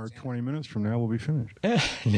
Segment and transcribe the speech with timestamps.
[0.00, 1.58] hour, 20 minutes from now, we'll be finished.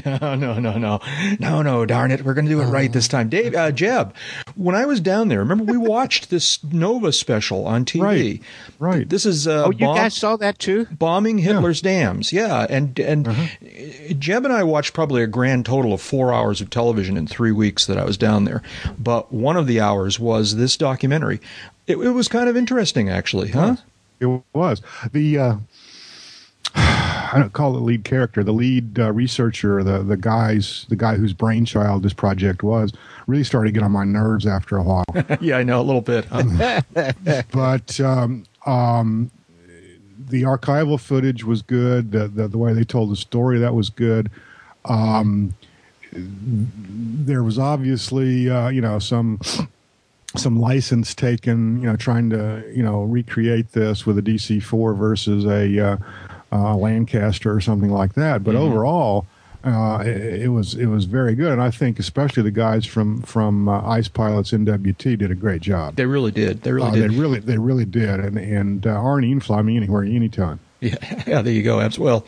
[0.06, 1.00] no, no, no, no,
[1.40, 1.86] no, no.
[1.86, 3.28] Darn it, we're going to do it right this time.
[3.28, 4.14] Dave, uh, Jeb,
[4.54, 8.00] when I was down there, remember we watched this Nova special on TV.
[8.02, 8.40] Right,
[8.78, 9.08] right.
[9.08, 10.86] This is uh, Oh, you bomb- guys saw that too?
[10.92, 12.32] bombing Hitler's dams.
[12.32, 13.26] Yeah, and and
[14.18, 17.52] Jeb and I watched probably a grand total of four hours of television in three
[17.52, 18.62] weeks that I was down there.
[18.98, 21.40] But one of the hours was this documentary.
[21.88, 23.76] It, it was kind of interesting, actually, huh?
[24.20, 24.80] It was.
[25.12, 25.56] The, uh,
[27.32, 31.16] I don't call it lead character, the lead uh, researcher, the, the guys, the guy
[31.16, 32.92] whose brainchild this project was,
[33.26, 35.04] really started to get on my nerves after a while.
[35.40, 36.26] yeah, I know a little bit.
[36.26, 36.82] huh?
[37.52, 39.30] but um, um,
[40.28, 42.12] the archival footage was good.
[42.12, 44.30] The, the the way they told the story that was good.
[44.84, 45.54] Um,
[46.12, 49.40] there was obviously uh, you know some
[50.36, 51.80] some license taken.
[51.80, 55.96] You know, trying to you know recreate this with a DC four versus a uh,
[56.52, 58.44] uh, Lancaster or something like that.
[58.44, 59.26] But overall.
[59.64, 63.22] Uh, it, it was it was very good, and I think especially the guys from
[63.22, 65.94] from uh, Ice Pilots NWT did a great job.
[65.94, 66.62] they really did.
[66.62, 67.10] They really Uh, did.
[67.12, 70.58] They really, they really did, and and uh, Arnie can fly me anywhere, anytime.
[70.80, 70.96] Yeah,
[71.28, 71.78] yeah, there you go.
[71.78, 72.26] Abs- Well,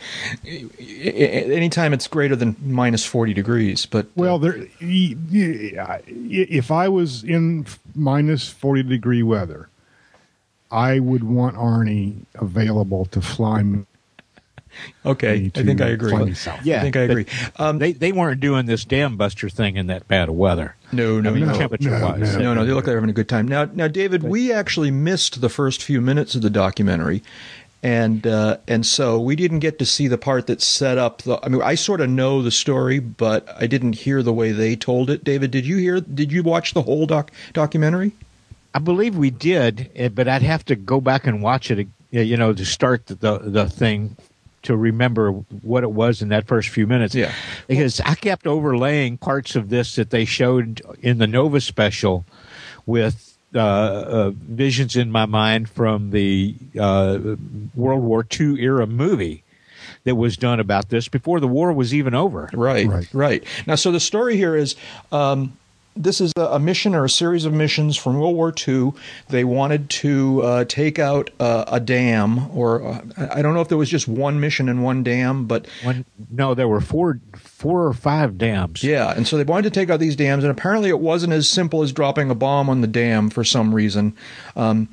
[0.78, 7.66] anytime it's greater than minus 40 degrees, but Well, there, if I was in
[7.96, 9.68] minus forty degree weather,
[10.70, 13.86] I would want Arnie available to fly me.
[15.04, 16.10] Okay, I think I agree.
[16.10, 16.32] fly me.
[16.32, 17.26] I think I agree.
[17.56, 20.76] Um, they they weren't doing this dam buster thing in that bad of weather.
[20.92, 21.54] no, no, I mean, no.
[21.56, 22.36] temperature wise.
[22.36, 22.42] no.
[22.42, 23.48] No, no, they look like they're having a good time.
[23.48, 27.22] Now, now, David, we actually missed the first few minutes of the documentary,
[27.82, 31.38] and uh, and so we didn't get to see the part that set up the.
[31.44, 34.74] I mean, I sort of know the story, but I didn't hear the way they
[34.74, 35.22] told it.
[35.22, 36.00] David, did you hear?
[36.00, 38.12] Did you watch the whole doc documentary?
[38.72, 42.22] I believe we did, eh, but I'd have to go back and watch it, eh,
[42.22, 44.16] you know, to start the the, the thing
[44.64, 47.14] to remember what it was in that first few minutes.
[47.14, 47.32] Yeah.
[47.68, 52.24] because I kept overlaying parts of this that they showed in the Nova special
[52.86, 57.36] with uh, uh, visions in my mind from the uh,
[57.74, 59.44] World War II era movie
[60.04, 62.50] that was done about this before the war was even over.
[62.52, 63.08] Right, Right.
[63.14, 64.74] right, Now, so the story here is
[65.12, 65.56] um,
[65.96, 68.92] this is a, a mission or a series of missions from World War II.
[69.28, 73.00] They wanted to uh, take out uh, a dam, or uh,
[73.32, 75.66] I don't know if there was just one mission and one dam, but
[76.30, 78.82] no, there were four four or five dams.
[78.82, 81.48] yeah, and so they wanted to take out these dams, and apparently it wasn't as
[81.48, 84.16] simple as dropping a bomb on the dam for some reason.
[84.56, 84.88] Um,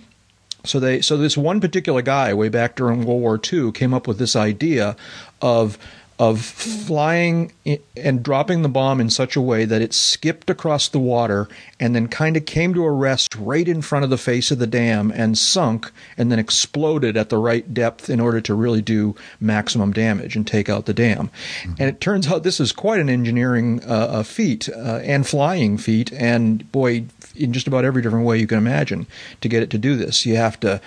[0.64, 4.08] so they, so this one particular guy, way back during World War II, came up
[4.08, 4.96] with this idea
[5.42, 5.78] of
[6.22, 7.52] of flying
[7.98, 11.50] and dropping the bomb in such a way that it skipped across the water
[11.80, 14.60] and then kind of came to a rest right in front of the face of
[14.60, 18.84] the dam and sunk and then exploded at the right depth in order to really
[18.84, 21.32] do maximum damage and take out the dam.
[21.64, 25.80] And it turns out this is quite an engineering uh, uh, feat uh, and flying
[25.80, 27.06] feat, and boy,
[27.36, 29.08] in just about every different way you can imagine
[29.42, 30.24] to get it to do this.
[30.24, 30.82] You have to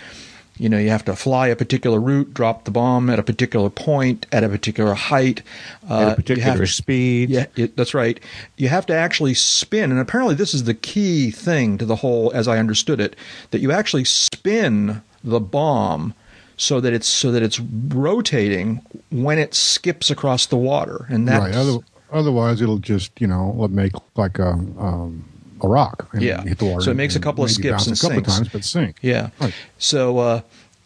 [0.56, 3.68] you know, you have to fly a particular route, drop the bomb at a particular
[3.70, 5.42] point, at a particular height,
[5.90, 7.30] uh, At a particular speed.
[7.30, 8.20] Yeah, it, that's right.
[8.56, 12.30] You have to actually spin, and apparently this is the key thing to the whole,
[12.32, 13.16] as I understood it,
[13.50, 16.14] that you actually spin the bomb
[16.56, 21.40] so that it's so that it's rotating when it skips across the water, and that's
[21.40, 21.54] right.
[21.54, 21.78] Other,
[22.12, 25.24] otherwise, it'll just you know make like a um,
[25.62, 26.08] a rock.
[26.18, 26.42] Yeah.
[26.42, 28.36] hit the water So it makes a couple of skips and a couple of sinks.
[28.36, 28.96] times, but sink.
[29.02, 29.30] Yeah.
[29.40, 29.54] Right.
[29.78, 30.40] So, uh,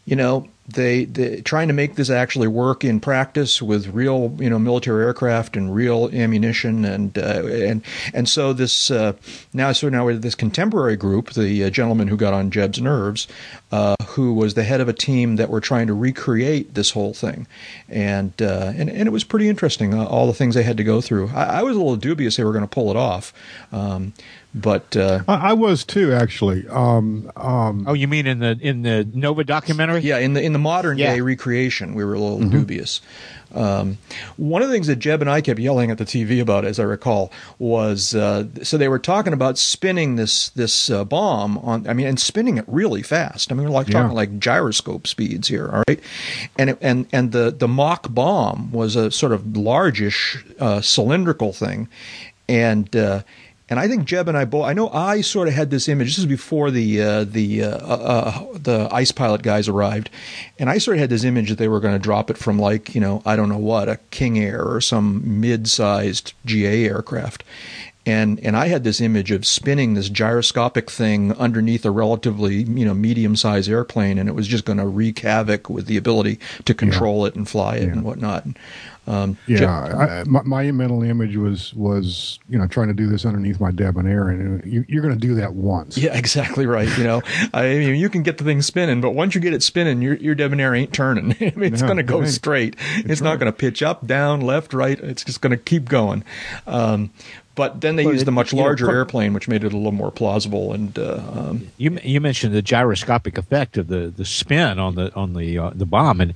[0.04, 4.50] you know, they, they trying to make this actually work in practice with real, you
[4.50, 9.14] know, military aircraft and real ammunition, and uh, and and so this uh,
[9.54, 13.26] now so now with this contemporary group, the uh, gentleman who got on Jeb's nerves,
[13.72, 17.14] uh, who was the head of a team that were trying to recreate this whole
[17.14, 17.46] thing,
[17.88, 20.84] and uh, and and it was pretty interesting, uh, all the things they had to
[20.84, 21.30] go through.
[21.34, 23.32] I, I was a little dubious they were going to pull it off,
[23.72, 24.12] um,
[24.54, 24.96] but.
[24.96, 26.66] Uh, I, I was too, actually.
[26.68, 30.00] Um, um, Oh, you mean in the in the Nova documentary?
[30.00, 31.14] Yeah, in the in the modern Yeah.
[31.14, 33.00] day recreation, we were a little dubious.
[33.54, 33.96] Um,
[34.36, 36.78] one of the things that Jeb and I kept yelling at the TV about, as
[36.78, 41.86] I recall, was uh, so they were talking about spinning this this uh, bomb on.
[41.88, 43.50] I mean, and spinning it really fast.
[43.50, 44.02] I mean, we're like Yeah.
[44.02, 46.00] talking like gyroscope speeds here, all right.
[46.58, 51.52] And it, and and the the mock bomb was a sort of largish uh, cylindrical
[51.54, 51.88] thing,
[52.48, 52.94] and.
[53.68, 54.64] Uh, and I think Jeb and I both.
[54.64, 56.08] I know I sort of had this image.
[56.08, 60.10] This is before the uh, the uh, uh, the ice pilot guys arrived,
[60.58, 62.58] and I sort of had this image that they were going to drop it from
[62.58, 67.44] like you know I don't know what a King Air or some mid-sized GA aircraft,
[68.06, 72.84] and and I had this image of spinning this gyroscopic thing underneath a relatively you
[72.84, 76.38] know medium sized airplane, and it was just going to wreak havoc with the ability
[76.64, 78.46] to control it and fly it and whatnot.
[79.08, 83.24] Um, Yeah, I, my, my mental image was was you know trying to do this
[83.24, 85.96] underneath my debonair, and you, you're going to do that once.
[85.96, 86.88] Yeah, exactly right.
[86.98, 87.22] You know,
[87.54, 90.14] I mean, you can get the thing spinning, but once you get it spinning, your
[90.14, 91.32] your debonair ain't turning.
[91.40, 92.28] I mean, it's No, going to go right.
[92.28, 92.76] straight.
[92.96, 93.40] It's, not right.
[93.40, 95.00] going to pitch up, down, left, right.
[95.00, 96.22] It's just going to keep going.
[96.66, 97.10] Um,
[97.58, 99.72] but then they Well, used it- a much you know, larger airplane, which made it
[99.72, 100.72] a little more plausible.
[100.72, 105.12] And uh, um, You you mentioned the gyroscopic effect of the, the spin on the
[105.16, 106.34] on the uh, the bomb, and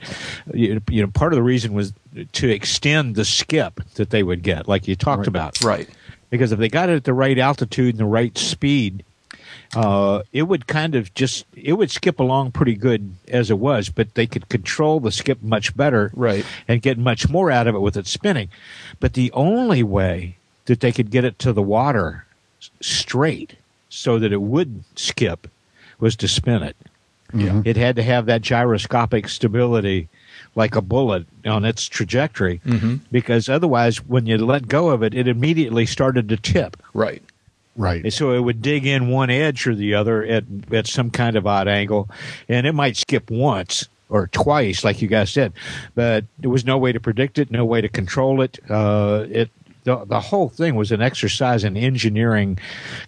[0.53, 1.93] you you know part of the reason was
[2.33, 5.89] to extend the skip that they would get, like you talked about, right,
[6.29, 9.05] because if they got it at the right altitude and the right speed,
[9.77, 13.89] uh, it would kind of just it would skip along pretty good as it was,
[13.89, 16.45] but they could control the skip much better, Right.
[16.69, 18.49] and get much more out of it with it spinning.
[19.01, 20.37] But the only way
[20.67, 22.25] that they could get it to the water
[22.81, 23.55] straight
[23.89, 25.49] so that it would skip
[25.99, 26.77] was to spin it.
[27.35, 27.63] Yeah.
[27.65, 30.09] It had to have that gyroscopic stability
[30.55, 32.61] like a bullet on its trajectory
[33.11, 37.23] because otherwise when you let go of it it immediately started to tip right.
[37.75, 38.05] Right.
[38.05, 41.37] and so it would dig in one edge or the other at at some kind
[41.37, 42.07] of odd angle,
[42.49, 45.55] and it might skip once or twice, like you guys said,
[45.95, 48.59] but there was no way to predict it, no way to control it.
[48.69, 49.51] Uh, it
[49.85, 52.59] the the whole thing was an exercise in engineering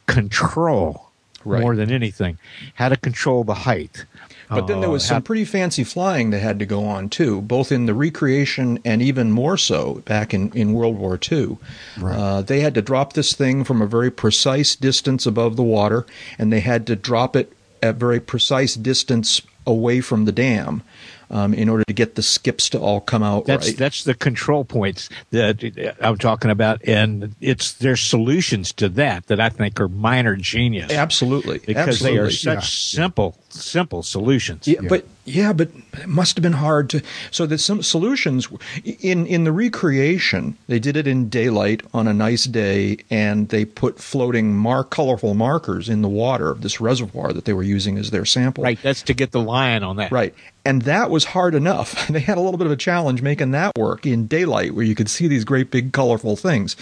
[0.06, 1.10] control
[1.46, 1.60] Right.
[1.60, 2.38] more than anything,
[2.72, 4.06] how to control the height.
[4.48, 7.42] But then there Uh, was some pretty fancy flying that had to go on too,
[7.42, 11.58] both in the recreation and even more so back in, in World War II.
[12.00, 12.16] Right.
[12.16, 16.06] Uh, they had to drop this thing from a very precise distance above the water,
[16.38, 20.82] and they had to drop it at very precise distance away from the dam
[21.30, 23.76] um, in order to get the skips to all come out That's right.
[23.76, 29.40] that's the control points that I'm talking about, and it's their solutions to that that
[29.40, 30.92] I think are minor genius.
[30.92, 32.62] Absolutely, because they are absolutely.
[32.62, 34.66] such simple, simple solutions.
[34.66, 37.02] Yeah, but yeah, but it must have been hard to.
[37.30, 38.48] So there's some solutions
[38.84, 40.56] in in the recreation.
[40.66, 45.34] They did it in daylight on a nice day, and they put floating mar colorful
[45.34, 48.64] markers in the water of this reservoir that they were using as their sample.
[48.64, 50.12] Right, that's to get the line on that.
[50.12, 50.34] Right.
[50.64, 52.10] And that was hard enough.
[52.14, 54.94] They had a little bit of a challenge making that work in daylight where you
[54.94, 56.76] could see these great big colorful things.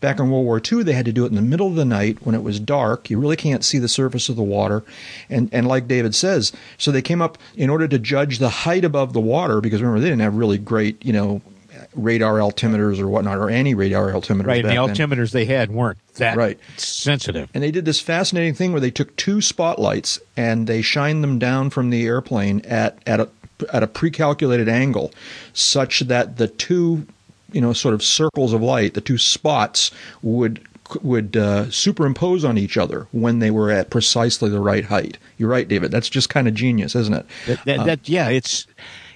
[0.00, 1.84] Back in World War II, they had to do it in the middle of the
[1.86, 3.08] night when it was dark.
[3.08, 4.84] You really can't see the surface of the water.
[5.30, 8.84] And, and like David says, so they came up in order to judge the height
[8.84, 11.40] above the water, because remember, they didn't have really great, you know,
[11.94, 14.46] radar altimeters or whatnot, or any radar altimeters.
[14.46, 15.08] Right, and the back then.
[15.08, 16.58] altimeters they had weren't that Right.
[16.76, 17.48] sensitive.
[17.54, 21.38] And they did this fascinating thing where they took two spotlights and they shined them
[21.38, 23.28] down from the airplane at at a
[23.72, 25.12] at a pre-calculated angle,
[25.52, 27.06] such that the two,
[27.52, 29.90] you know, sort of circles of light, the two spots
[30.22, 30.60] would
[31.02, 35.16] would uh, superimpose on each other when they were at precisely the right height.
[35.38, 35.90] You're right, David.
[35.90, 37.26] That's just kind of genius, isn't it?
[37.46, 38.66] That, that, that yeah, it's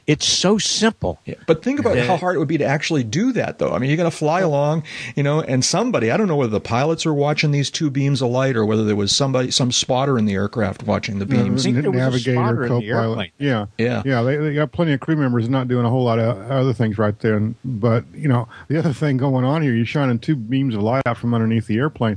[0.08, 1.20] it's so simple.
[1.26, 1.34] Yeah.
[1.46, 2.06] But think about Yeah.
[2.06, 3.72] how hard it would be to actually do that, though.
[3.72, 4.82] I mean, you're going to fly along,
[5.14, 8.22] you know, and somebody, I don't know whether the pilots are watching these two beams
[8.22, 11.62] of light or whether there was somebody, some spotter in the aircraft watching the beams.
[11.62, 13.08] think there was a navigator, spotter in the co-pilot.
[13.08, 13.31] airplane.
[13.38, 14.02] Yeah, Yeah.
[14.05, 14.22] yeah.
[14.22, 16.96] They, they got plenty of crew members not doing a whole lot of other things
[16.99, 17.54] right then.
[17.64, 21.02] But you know, the other thing going on here, you're shining two beams of light
[21.06, 22.16] out from underneath the airplane.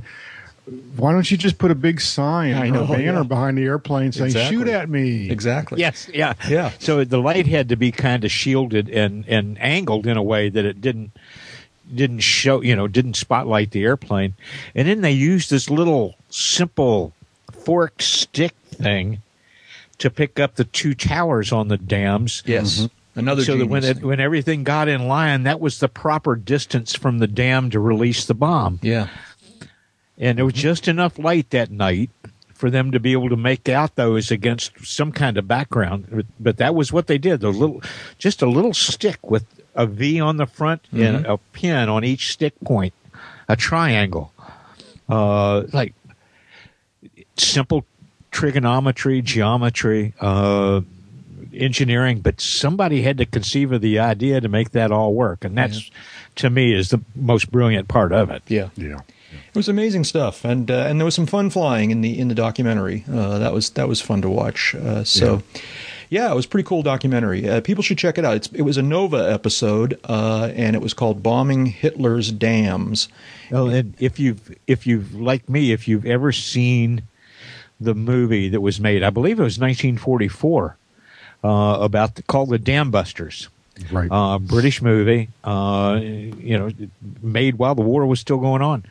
[0.96, 3.22] Why don't you just put a big sign I or know, a banner yeah.
[3.24, 4.56] behind the airplane saying Exactly.
[4.56, 5.28] "Shoot at me"?
[5.28, 5.80] Exactly.
[5.80, 6.70] Yes, yeah, Yeah.
[6.78, 10.48] So the light had to be kind of shielded and and angled in a way
[10.48, 11.10] that it didn't
[11.92, 14.34] didn't show, you know, didn't spotlight the airplane.
[14.74, 17.12] And then they used this little simple
[17.50, 19.20] forked stick thing
[19.98, 22.42] to pick up the two towers on the dams.
[22.46, 22.78] Yes.
[22.78, 22.86] Mm-hmm.
[23.14, 26.94] Another so that when it, when everything got in line, that was the proper distance
[26.94, 28.78] from the dam to release the bomb.
[28.80, 29.08] Yeah.
[30.22, 32.08] And there was just enough light that night
[32.54, 36.24] for them to be able to make out those against some kind of background.
[36.38, 37.40] But that was what they did.
[37.40, 37.82] The little,
[38.18, 42.32] just a little stick with a V on the front and a pin on each
[42.32, 42.94] stick point,
[43.48, 44.32] a triangle,
[45.08, 45.92] uh, like
[47.36, 47.84] simple
[48.30, 50.82] trigonometry, geometry, uh,
[51.52, 52.20] engineering.
[52.20, 55.90] But somebody had to conceive of the idea to make that all work, and that's
[56.36, 58.44] to me is the most brilliant part of it.
[58.46, 58.68] Yeah.
[58.76, 59.00] Yeah.
[59.54, 62.28] It was amazing stuff, and uh, and there was some fun flying in the in
[62.28, 63.04] the documentary.
[63.06, 64.74] Uh, that was that was fun to watch.
[64.74, 65.42] Uh, so,
[66.08, 66.32] yeah.
[66.32, 67.46] it was a pretty cool documentary.
[67.46, 68.34] Uh, people should check it out.
[68.36, 73.08] It's, it was a Nova episode, uh, and it was called "Bombing Hitler's Dams."
[73.50, 77.02] Well, and if you've if you've like me, if you've ever seen
[77.78, 80.76] the movie that was made, I believe it was 1944,
[81.44, 83.50] uh, about the, called the Dam Busters,
[83.90, 84.08] Right.
[84.10, 86.70] uh, British movie, uh, you know,
[87.20, 88.84] made while the war was still going on.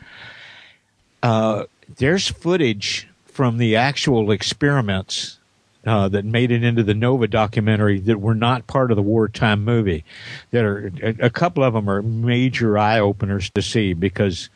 [1.22, 1.64] Uh,
[1.96, 5.38] there's footage from the actual experiments
[5.86, 9.64] uh, that made it into the Nova documentary that were not part of the wartime
[9.64, 10.04] movie.
[10.52, 14.48] That are a, a couple of them are major eye openers to see because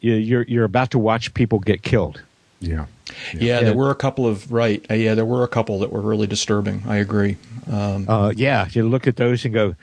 [0.00, 2.20] you- you're you're about to watch people get killed.
[2.60, 2.86] Yeah.
[3.34, 4.84] Yeah, there were a couple of right.
[4.90, 6.82] Uh, yeah, there were a couple that were really disturbing.
[6.86, 7.36] I agree.
[7.70, 9.74] Um, Uh, yeah, you look at those and go,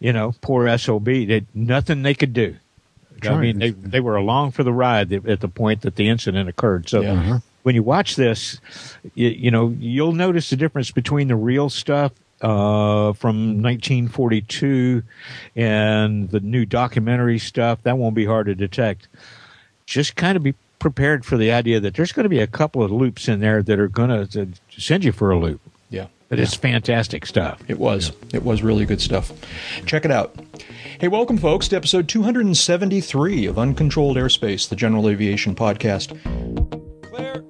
[0.00, 1.04] you know, poor sob.
[1.06, 2.56] They nothing they could do.
[3.24, 6.48] I mean, they they were along for the ride at the point that the incident
[6.48, 6.88] occurred.
[6.88, 7.12] So Yeah.
[7.12, 7.38] Uh-huh.
[7.62, 8.60] when you watch this,
[9.14, 15.02] you, you know you'll notice the difference between the real stuff uh, from 1942
[15.54, 17.82] and the new documentary stuff.
[17.82, 19.08] That won't be hard to detect.
[19.86, 22.82] Just kind of be prepared for the idea that there's going to be a couple
[22.82, 25.60] of loops in there that are going to send you for a loop.
[25.90, 27.62] yeah, But it's fantastic stuff.
[27.68, 28.12] it was.
[28.32, 29.32] It was really good stuff.
[29.86, 30.34] Check it out.
[30.98, 36.08] Hey, welcome, folks, to episode 273 of Uncontrolled Airspace, the General Aviation Podcast.
[37.10, 37.44] Claire.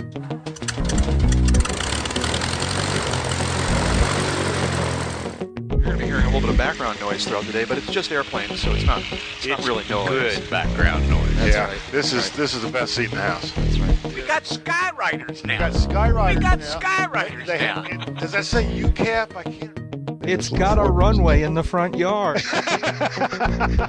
[5.71, 7.79] You're going to be hearing a little bit of background noise throughout the day, but
[7.79, 10.38] it's just airplanes, so it's not it's, not really noise.
[10.38, 11.35] Good background noise.
[11.37, 11.79] That's yeah, right.
[11.93, 12.33] this is Right.
[12.37, 13.53] this is the best seat in the house.
[13.53, 14.15] That's right.
[14.15, 15.53] We got Skyriders now.
[15.55, 16.35] We got Skyriders.
[16.37, 16.79] We got now.
[16.79, 17.83] Skywriters They- now.
[17.85, 19.37] it- does that say UCAP?
[19.37, 19.96] I can't.
[20.26, 22.42] It's got a runway in the front yard.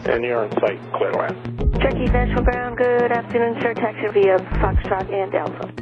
[0.07, 1.29] And you're in sight, clear away.
[1.81, 3.73] Turkey National Ground, good afternoon, sir.
[3.73, 5.73] Taxi via Foxtrot and Alpha.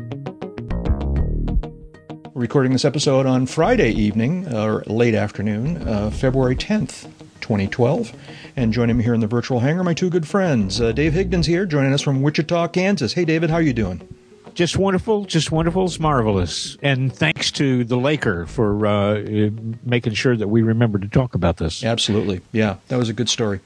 [2.33, 7.03] Recording this episode on Friday evening, or late afternoon, uh, February 10th,
[7.41, 8.13] 2012.
[8.55, 10.79] And joining me here in the virtual hangar, my two good friends.
[10.79, 13.13] Uh, Dave Higdon's here, joining us from Wichita, Kansas.
[13.13, 14.07] Hey, David, how are you doing?
[14.55, 16.77] Just wonderful, just wonderful, it's marvelous.
[16.81, 19.21] And thanks to the Laker for uh,
[19.83, 21.83] making sure that we remember to talk about this.
[21.83, 22.41] Absolutely.
[22.51, 23.59] Yeah, that was a good story.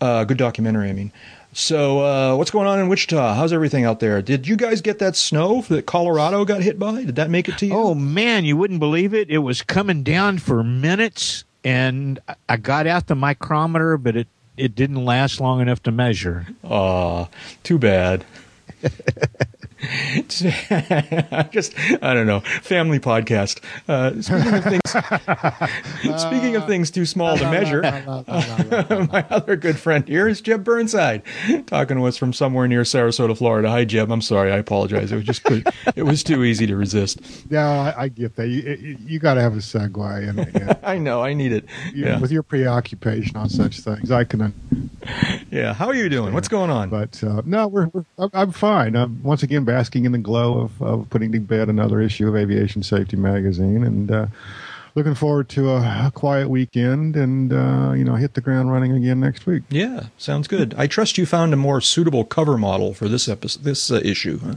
[0.00, 1.12] Uh, good documentary, I mean.
[1.52, 3.34] So, uh, what's going on in Wichita?
[3.34, 4.20] How's everything out there?
[4.20, 7.04] Did you guys get that snow that Colorado got hit by?
[7.04, 7.72] Did that make it to you?
[7.72, 9.30] Oh man, you wouldn't believe it.
[9.30, 14.28] It was coming down for minutes, and I- I got out the micrometer, but it
[14.58, 16.46] it didn't last long enough to measure.
[16.64, 17.26] Aw,
[17.62, 18.24] too bad.
[20.28, 22.40] just I don't know.
[22.62, 23.60] Family podcast.
[23.88, 27.82] Uh, speaking of things, speaking of things too small to measure,
[29.12, 31.22] my other good friend here is Jeb Burnside,
[31.66, 33.68] talking to us from somewhere near Sarasota, Florida.
[33.70, 34.10] Hi, Jeb.
[34.10, 34.50] I'm sorry.
[34.52, 35.12] I apologize.
[35.12, 35.42] It was just
[35.94, 37.20] it was too easy to resist.
[37.50, 38.48] Yeah, I, I get that.
[38.48, 41.22] You, you, you got to have a segue, and, and I know.
[41.22, 41.64] I need it.
[41.92, 42.18] you- Yeah.
[42.20, 44.85] with your preoccupation on such things, I can.
[45.50, 45.72] Yeah.
[45.74, 46.34] How are you doing?
[46.34, 46.90] What's going on?
[46.90, 48.96] But uh, no, we're, we're I'm- I'm fine.
[48.96, 52.36] I'm once again basking in the glow of, of putting to bed another issue of
[52.36, 54.26] Aviation Safety Magazine, and uh,
[54.94, 58.92] looking forward to a, a quiet weekend, and uh, you know, hit the ground running
[58.92, 59.62] again next week.
[59.70, 60.74] Yeah, sounds good.
[60.76, 64.38] I trust you found a more suitable cover model for this episode, this uh, issue.
[64.40, 64.54] Huh?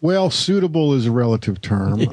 [0.00, 2.00] Well, suitable is a relative term.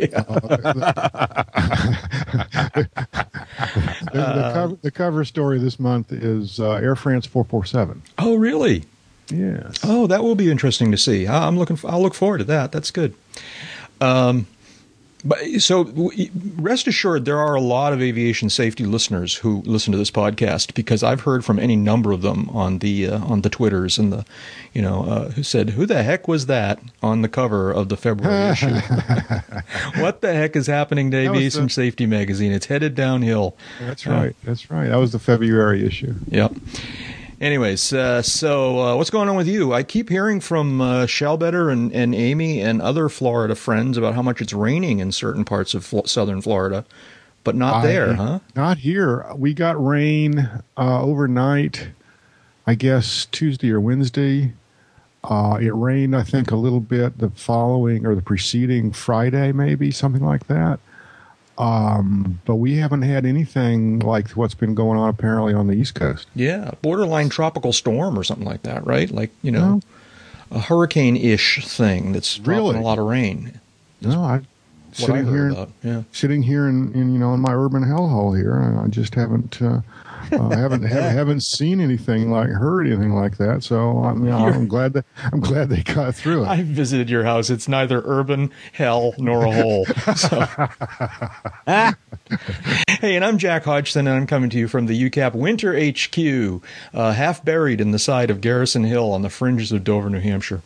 [3.58, 8.02] Uh, the, the, cover, the cover story this month is uh, Air France 447.
[8.18, 8.84] Oh, really?
[9.30, 9.80] Yes.
[9.84, 11.28] Oh, that will be interesting to see.
[11.28, 11.78] I- I'm looking.
[11.86, 12.72] I'll look forward to that.
[12.72, 13.14] That's good.
[14.02, 14.48] Um,
[15.26, 16.12] but so
[16.58, 20.76] rest assured, there are a lot of aviation safety listeners who listen to this podcast
[20.76, 24.14] because I've heard from any number of them on the uh, on the twitters and
[24.14, 24.26] the,
[24.74, 27.98] you know, uh, who said, "Who the heck was that on the cover of the
[27.98, 28.68] February issue?
[30.02, 32.52] what the heck is happening to Aviation the- Safety Magazine?
[32.52, 34.36] It's headed downhill." That's right.
[34.44, 34.90] That's right.
[34.90, 36.14] That was the February issue.
[36.28, 36.54] Yep.
[37.42, 39.74] Anyways, uh, so uh, what's going on with you?
[39.74, 44.22] I keep hearing from uh, Shalbetter and, and Amy and other Florida friends about how
[44.22, 46.86] much it's raining in certain parts of Fl- southern Florida,
[47.44, 48.40] but not I- there, huh?
[48.56, 49.26] Not here.
[49.36, 51.90] We got rain uh, overnight,
[52.66, 54.54] I guess Tuesday or Wednesday.
[55.22, 59.92] Uh, it rained, I think, a little bit the following or the preceding Friday, maybe
[59.92, 60.80] something like that.
[61.58, 65.96] Um, but we haven't had anything like what's been going on apparently on the East
[65.96, 66.28] Coast.
[66.36, 69.10] Yeah, borderline tropical storm or something like that, right?
[69.10, 69.82] Like you know,
[70.52, 72.78] a hurricane-ish thing that's dropping Really?
[72.78, 73.60] a lot of rain.
[74.02, 74.42] No, I
[74.92, 76.04] sitting here, yeah.
[76.12, 79.62] sitting here in, in you know in my urban hellhole here, and I just haven't
[79.62, 79.82] uh,
[80.32, 83.64] uh, haven't ha- haven't seen anything like heard anything like that.
[83.64, 86.48] So I mean, I'm glad that I'm glad they got through it.
[86.48, 87.50] I visited your house.
[87.50, 89.86] It's neither urban hell nor a hole.
[90.16, 90.46] So.
[93.00, 96.64] hey, and I'm Jack Hodgson, and I'm coming to you from the UCAP Winter HQ,
[96.94, 100.20] uh, half buried in the side of Garrison Hill on the fringes of Dover, New
[100.20, 100.62] Hampshire.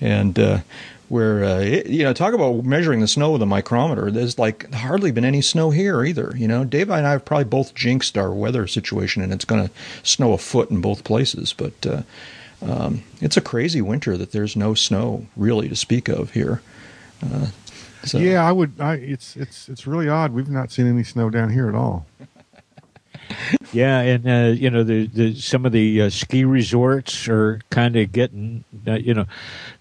[0.00, 0.58] And uh,
[1.10, 4.12] where, uh, it, you know, talk about measuring the snow with a micrometer.
[4.12, 6.32] There's like hardly been any snow here either.
[6.36, 9.66] You know, Dave and I have probably both jinxed our weather situation, and it's going
[9.66, 9.74] to
[10.04, 11.52] snow a foot in both places.
[11.52, 12.02] But uh,
[12.62, 16.62] um, it's a crazy winter that there's no snow really to speak of here.
[17.20, 17.48] Uh,
[18.04, 18.80] so, Yeah, I would.
[18.80, 20.32] I, it's it's it's really odd.
[20.32, 22.06] We've not seen any snow down here at all.
[23.72, 27.94] Yeah, and uh, you know, the, the some of the uh, ski resorts are kind
[27.96, 29.26] of getting, uh, you know,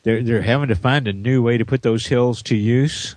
[0.04, 3.16] they're they're having to find a new way to put those hills to use.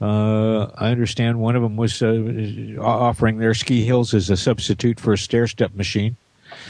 [0.00, 5.00] Uh, I understand one of them was uh, offering their ski hills as a substitute
[5.00, 6.16] for a stair step machine.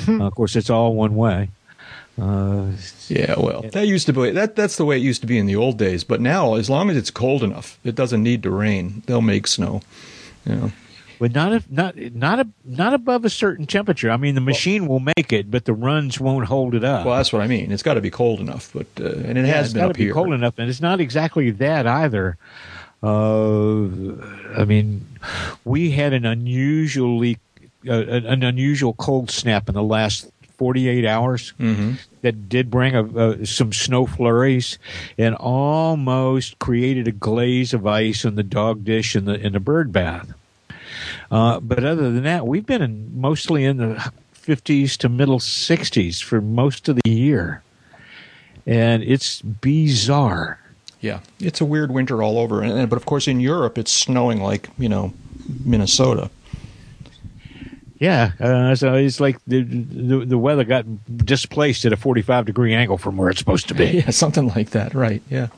[0.08, 1.50] Uh, of course, it's all one way.
[2.20, 2.72] Uh,
[3.08, 4.56] Yeah, well, that used to be that.
[4.56, 6.02] That's the way it used to be in the old days.
[6.02, 9.02] But now, as long as it's cold enough, it doesn't need to rain.
[9.06, 9.82] They'll make snow.
[10.44, 10.72] You know.
[11.18, 14.10] But not if, not not a, not above a certain temperature.
[14.10, 17.06] I mean, the machine will make it, but the runs won't hold it up.
[17.06, 17.72] Well, that's what I mean.
[17.72, 19.96] It's got to be cold enough, but uh, and it Yeah, has it's been up
[19.96, 20.12] be here.
[20.14, 22.36] cold enough, and it's not exactly that either.
[23.02, 23.84] Uh,
[24.56, 25.06] I mean,
[25.64, 27.38] we had an unusually
[27.88, 33.04] uh, an unusual cold snap in the last 48 hours hmm that did bring a,
[33.16, 34.76] uh, some snow flurries
[35.16, 39.60] and almost created a glaze of ice in the dog dish and the in the
[39.60, 40.32] bird bath.
[41.30, 46.22] Uh, but other than that, we've been in, mostly in the 50s to middle 60s
[46.22, 47.62] for most of the year,
[48.66, 50.60] and it's bizarre.
[51.00, 52.62] Yeah, it's a weird winter all over.
[52.62, 55.12] And, but of course, in Europe, it's snowing like you know
[55.64, 56.30] Minnesota.
[58.00, 60.84] Yeah, uh, so it's like the, the the weather got
[61.24, 63.86] displaced at a 45 degree angle from where it's supposed to be.
[63.98, 64.94] Yeah, something like that.
[64.94, 65.22] Right.
[65.28, 65.48] Yeah.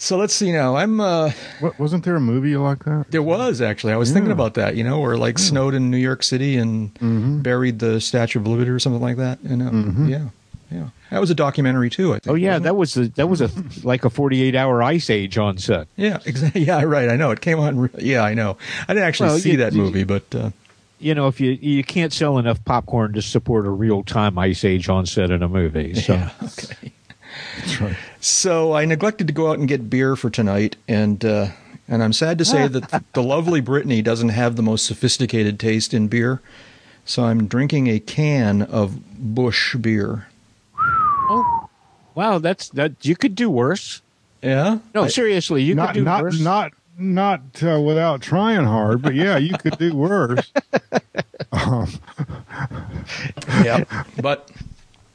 [0.00, 0.76] So let's see now.
[0.76, 1.00] I'm.
[1.00, 3.06] uh What, wasn't there a movie like that?
[3.10, 3.92] There was actually.
[3.92, 4.76] I was thinking about that.
[4.76, 7.40] You know, where like snowed in New York City and Mm-hmm.
[7.42, 9.38] buried the Statue of Liberty or something like that.
[9.42, 9.70] You know.
[9.70, 10.08] Mhm.
[10.08, 10.28] Yeah.
[10.70, 10.88] Yeah.
[11.10, 12.10] That was a documentary too.
[12.12, 12.28] I think.
[12.28, 12.64] Oh yeah, wasn't it?
[12.64, 13.50] that was the, that was a
[13.82, 15.88] like a 48 hour ice age on set.
[15.96, 16.18] Yeah.
[16.24, 16.64] Exactly.
[16.66, 16.82] Yeah.
[16.84, 17.08] Right.
[17.08, 17.30] I know.
[17.32, 17.90] It came on.
[17.98, 18.22] Yeah.
[18.22, 18.56] I know.
[18.86, 20.24] I didn't actually Well, see you- that you- movie, but.
[20.34, 20.50] Uh,
[21.00, 24.64] You know, if you you can't sell enough popcorn to support a real time ice
[24.64, 26.30] age on set in a movie, so Yeah.
[26.42, 26.92] Okay.
[27.58, 27.96] That's right.
[28.20, 31.48] So I neglected to go out and get beer for tonight, and uh,
[31.86, 35.94] and I'm sad to say that the lovely Brittany doesn't have the most sophisticated taste
[35.94, 36.40] in beer.
[37.04, 40.26] So I'm drinking a can of Busch beer.
[41.30, 41.68] Oh,
[42.14, 44.02] wow, that's that you could do worse.
[44.42, 44.78] Yeah.
[44.94, 46.40] No, seriously, you not could do not worse.
[46.40, 50.52] not not uh, without trying hard, but yeah, you could do worse.
[51.52, 51.88] um,
[53.64, 53.84] Yeah.
[54.20, 54.50] But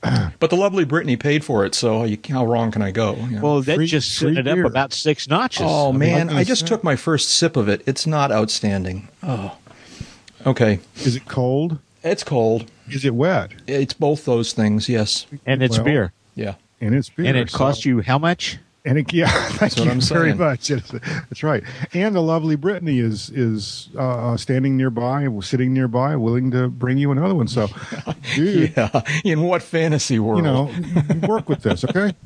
[0.40, 3.16] but the lovely Brittany paid for it, so you, how wrong can I go?
[3.16, 3.42] you know?
[3.42, 4.66] well, that Free- just free set it up beer.
[4.66, 5.64] about six notches.
[5.66, 7.82] oh I mean, man, I just say- took my first sip of it.
[7.86, 9.08] It's not outstanding.
[9.22, 9.58] Oh.
[10.46, 10.80] Okay.
[10.98, 11.80] is it cold?
[12.04, 12.70] It's cold.
[12.90, 13.52] Is it wet?
[13.66, 14.90] It's both those things.
[14.90, 15.26] Yes.
[15.46, 16.56] and it's well, beer, Yeah.
[16.82, 17.26] And it's beer.
[17.28, 18.58] and it so- cost you how much?
[18.86, 20.38] And it, yeah, thank you I'm very saying.
[20.38, 20.68] much.
[20.68, 21.64] That's right.
[21.94, 27.12] And the lovely Brittany is is uh, standing nearby, sitting nearby, willing to bring you
[27.12, 27.48] another one.
[27.48, 27.68] So,
[28.36, 29.02] dude, Yeah.
[29.24, 30.38] In what fantasy world?
[30.38, 30.70] you know,
[31.28, 32.14] work with this, okay?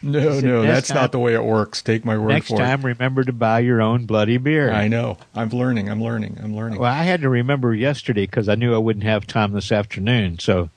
[0.00, 1.82] No, no, that's time- not the way it works.
[1.82, 4.70] Take my word Next for time, remember to buy your own bloody beer.
[4.72, 5.18] I know.
[5.34, 5.90] I'm learning.
[5.90, 6.38] I'm learning.
[6.42, 6.78] I'm learning.
[6.78, 10.38] Well, I had to remember yesterday because I knew I wouldn't have time this afternoon.
[10.38, 10.70] So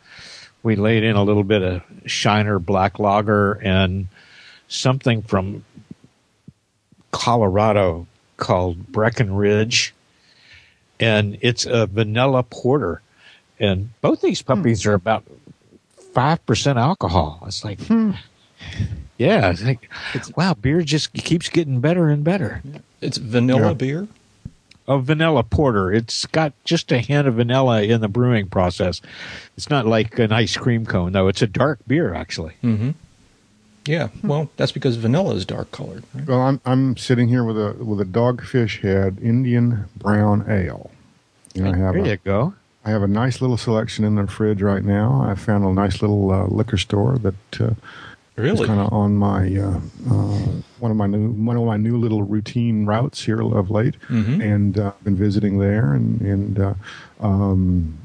[0.63, 4.09] we laid in a little bit of Shiner Black Lager and
[4.69, 5.65] something from
[7.11, 9.93] Colorado called Breckenridge.
[10.99, 13.01] And it's a vanilla porter.
[13.59, 15.23] And both these puppies are about
[16.13, 17.43] 5% alcohol.
[17.45, 17.79] It's like,
[19.17, 19.89] yeah, it's like,
[20.37, 22.61] wow, beer just keeps getting better and better.
[23.01, 23.73] It's vanilla Yeah.
[23.73, 24.07] beer.
[24.87, 25.93] a vanilla porter.
[25.93, 29.01] It's got just a hint of vanilla in the brewing process.
[29.55, 31.27] It's not like an ice cream cone, though.
[31.27, 32.53] It's a dark beer, actually.
[32.63, 32.89] Mm-hmm.
[33.85, 34.09] Yeah.
[34.23, 36.03] Well, that's because vanilla is dark colored.
[36.13, 36.27] Right?
[36.27, 40.91] Well, I'm I'm sitting here with a with a dogfish head Indian brown ale.
[41.55, 42.53] And I have there a, you go.
[42.85, 45.21] I have a nice little selection in the fridge right now.
[45.27, 47.71] I found a nice little uh, liquor store that uh,
[48.35, 48.65] Really?
[48.65, 50.37] kind of on my uh, uh,
[50.79, 54.41] one of my new one of my new little routine routes here of late, Mhm.
[54.41, 56.73] and uh, I've been visiting there, and and uh,
[57.19, 57.97] um,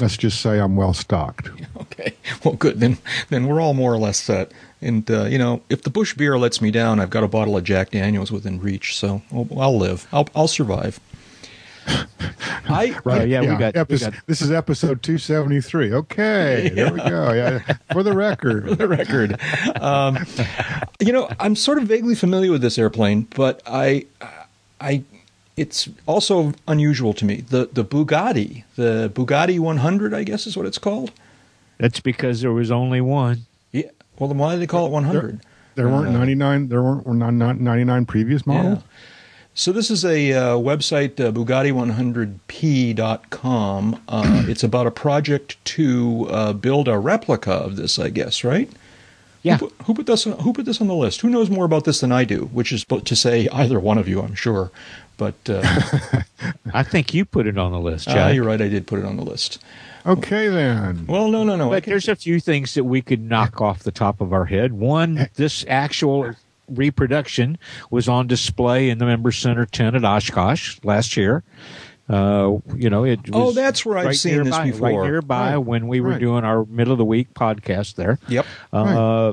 [0.00, 1.50] let's just say I'm well stocked.
[1.98, 2.14] Okay.
[2.44, 2.80] Well, good.
[2.80, 2.98] Then,
[3.30, 4.50] then we're all more or less set.
[4.82, 7.56] And uh, you know, if the Busch beer lets me down, I've got a bottle
[7.56, 10.06] of Jack Daniels within reach, so I'll, I'll live.
[10.12, 10.98] I'll, I'll survive.
[11.86, 13.22] I Right.
[13.22, 15.92] Oh, yeah, we got- we got- This is episode 273.
[15.94, 17.32] Okay, there we go.
[17.32, 17.60] Yeah,
[17.92, 18.68] for the record.
[18.68, 19.40] For the record.
[19.80, 20.18] Um,
[21.00, 24.06] you know, I'm sort of vaguely familiar with this airplane, but I,
[24.80, 25.02] I,
[25.56, 27.36] it's also unusual to me.
[27.48, 31.10] The the Bugatti, the Bugatti 100, I guess is what it's called.
[31.78, 33.46] That's because there was only one.
[33.72, 33.90] Yeah.
[34.18, 35.40] Well, then why did they call it 100?
[35.74, 36.68] There weren't Uh, 99.
[36.68, 38.78] There weren't were not, not 99 previous models.
[38.78, 38.84] Yeah.
[39.54, 44.00] So this is a uh, website, uh, Bugatti100p.com.
[44.08, 48.70] Uh, it's about a project to uh, build a replica of this, I guess, right?
[49.46, 49.58] Yeah.
[49.58, 50.24] Who put, who put this?
[50.24, 51.20] Who put this on the list?
[51.20, 52.46] Who knows more about this than I do?
[52.52, 54.72] Which is to say, either one of you, I'm sure.
[55.16, 55.62] But uh,
[56.74, 58.34] I think you put it on the list, ah, Jack.
[58.34, 58.60] you're right.
[58.60, 59.62] I did put it on the list.
[60.04, 61.06] Okay, then.
[61.06, 61.68] Well, no, no, no.
[61.68, 64.46] I But there's a few things that we could knock off the top of our
[64.46, 64.72] head.
[64.72, 66.34] One, this actual
[66.68, 67.56] reproduction
[67.90, 71.44] was on display in the Member Center tent at Oshkosh last year.
[72.08, 75.02] Uh, you know, it was Oh, that's where I've right seen this before.
[75.02, 75.56] Right nearby Right.
[75.56, 76.20] when we were Right.
[76.20, 78.18] doing our middle of the week podcast there.
[78.28, 78.46] Yep.
[78.72, 79.32] Uh,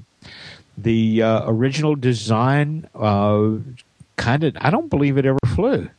[0.75, 3.57] The uh, original design uh,
[4.15, 5.89] kind of, I don't believe it ever flew,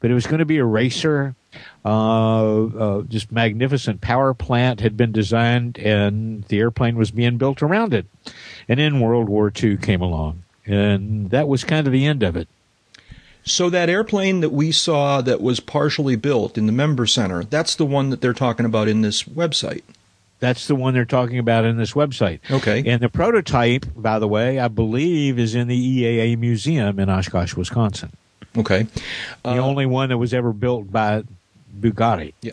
[0.00, 1.34] but it was going to be a racer.
[1.84, 7.62] Uh, uh, just magnificent power plant had been designed, and the airplane was being built
[7.62, 8.06] around it.
[8.66, 12.34] And then World War II came along, and that was kind of the end of
[12.34, 12.48] it.
[13.44, 17.74] So that airplane that we saw that was partially built in the member center, that's
[17.74, 19.82] the one that they're talking about in this website.
[20.38, 22.40] That's the one they're talking about in this website.
[22.50, 22.82] Okay.
[22.86, 27.54] And the prototype, by the way, I believe is in the EAA Museum in Oshkosh,
[27.54, 28.10] Wisconsin.
[28.56, 28.82] Okay.
[29.44, 31.22] The Uh, only one that was ever built by
[31.80, 32.34] Bugatti.
[32.42, 32.52] Yeah.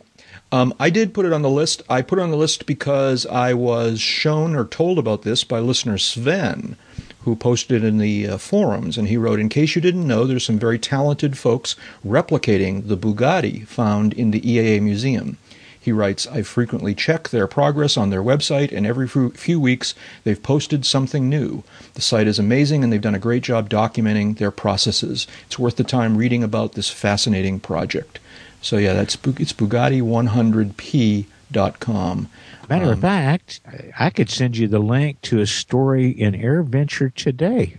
[0.52, 1.82] Um, I did put it on the list.
[1.90, 5.60] I put it on the list because I was shown or told about this by
[5.60, 6.76] listener Sven,
[7.22, 8.98] who posted in the uh, forums.
[8.98, 12.98] And he wrote, In case you didn't know, there's some very talented folks replicating the
[12.98, 15.38] Bugatti found in the EAA Museum.
[15.82, 20.44] He writes, I frequently check their progress on their website, and every few- weeks they've
[20.44, 21.64] posted something new.
[21.94, 25.26] The site is amazing, and they've done a great job documenting their processes.
[25.48, 28.20] It's worth the time reading about this fascinating project.
[28.62, 32.30] So yeah, that's it's Bugatti100p.com.
[32.70, 33.62] Matter of Um, fact,
[33.98, 37.78] I could send you the link to a story in AirVenture today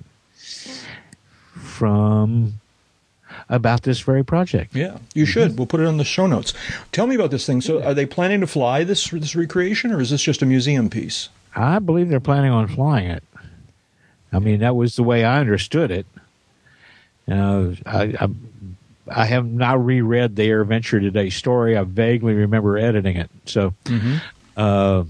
[1.56, 2.54] from
[3.48, 4.74] about this very project.
[4.74, 5.56] Yeah, you should.
[5.56, 6.52] We'll put it on the show notes.
[6.92, 7.60] Tell me about this thing.
[7.60, 10.90] So, are they planning to fly this this recreation, or is this just a museum
[10.90, 11.28] piece?
[11.54, 13.24] I believe they're planning on flying it.
[14.32, 16.06] I mean, that was the way I understood it.
[17.28, 18.28] Uh, I, I,
[19.08, 21.76] I have not reread the AirVenture Today story.
[21.76, 23.30] I vaguely remember editing it.
[23.46, 23.74] So,
[24.56, 25.04] uh,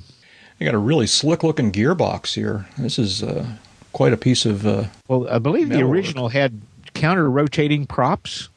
[0.58, 2.66] They got a really slick looking gearbox here.
[2.78, 3.46] This is uh,
[3.92, 4.66] quite a piece of.
[4.66, 6.60] Uh, well, I believe the original had
[6.94, 8.48] counter rotating props,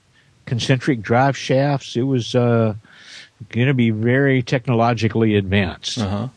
[0.46, 1.96] concentric drive shafts.
[1.96, 2.76] It was uh,
[3.50, 5.98] going to be very technologically advanced.
[6.00, 6.28] uh-huh.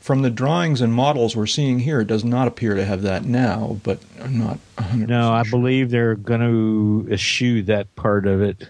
[0.00, 3.24] From the drawings and models we're seeing here, it does not appear to have that
[3.24, 8.40] now, but I'm not 100 No, I believe they're going to eschew that part of
[8.40, 8.68] it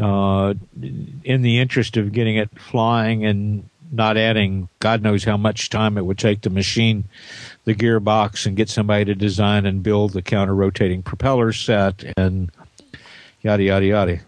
[0.00, 0.54] uh,
[1.22, 5.96] in the interest of getting it flying and not adding God knows how much time
[5.96, 7.04] it would take to machine
[7.64, 12.50] the gearbox and get somebody to design and build the counter rotating propeller set and
[13.42, 14.20] yada, yada, yada.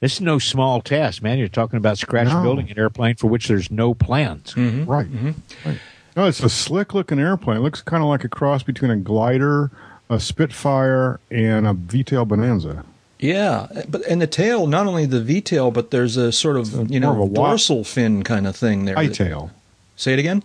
[0.00, 1.38] This is no small task, man.
[1.38, 2.42] You're talking about scratch No.
[2.42, 4.52] building an airplane for which there's no plans.
[4.54, 4.84] Mm-hmm.
[4.90, 5.06] Right.
[5.10, 5.68] Mm-hmm.
[5.68, 5.78] right.
[6.16, 7.56] No, it's a slick looking airplane.
[7.56, 9.70] It looks kind of like a cross between a glider,
[10.10, 12.84] a Spitfire, and a V-tail Bonanza.
[13.24, 16.90] Yeah, but and the tail, not only the V tail, but there's a sort of
[16.90, 18.98] you know of a dorsal fin kind of thing there.
[18.98, 19.50] I tail.
[19.96, 20.42] Say it again.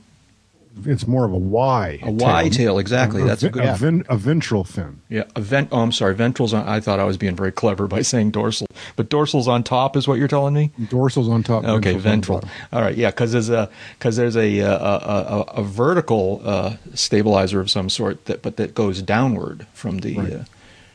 [0.85, 1.99] It's more of a Y.
[2.03, 3.23] A Y tail, exactly.
[3.23, 3.65] That's a good.
[3.65, 5.01] a, vin- a ventral fin.
[5.09, 5.69] Yeah, a vent.
[5.73, 6.15] Oh, I'm sorry.
[6.15, 6.67] Ventral's on.
[6.69, 10.07] I thought I was being very clever by saying dorsal, but dorsal's on top is
[10.07, 10.71] what you're telling me.
[10.79, 11.65] Dorsal's on top.
[11.65, 12.43] Okay, on ventral.
[12.71, 16.77] All right, yeah, because there's a because there's a, a, a, a, a vertical uh,
[16.93, 20.15] stabilizer of some sort that but that goes downward from the.
[20.15, 20.33] Right.
[20.33, 20.43] Uh,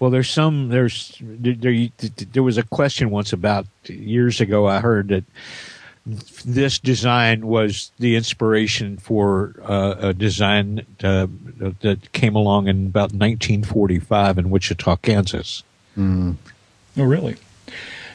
[0.00, 0.68] Well, there's some.
[0.68, 1.88] There's there, there.
[2.32, 4.66] There was a question once about years ago.
[4.66, 5.24] I heard that
[6.44, 11.26] this design was the inspiration for uh, a design uh,
[11.80, 15.62] that came along in about 1945 in Wichita, Kansas.
[16.96, 17.36] Oh, really?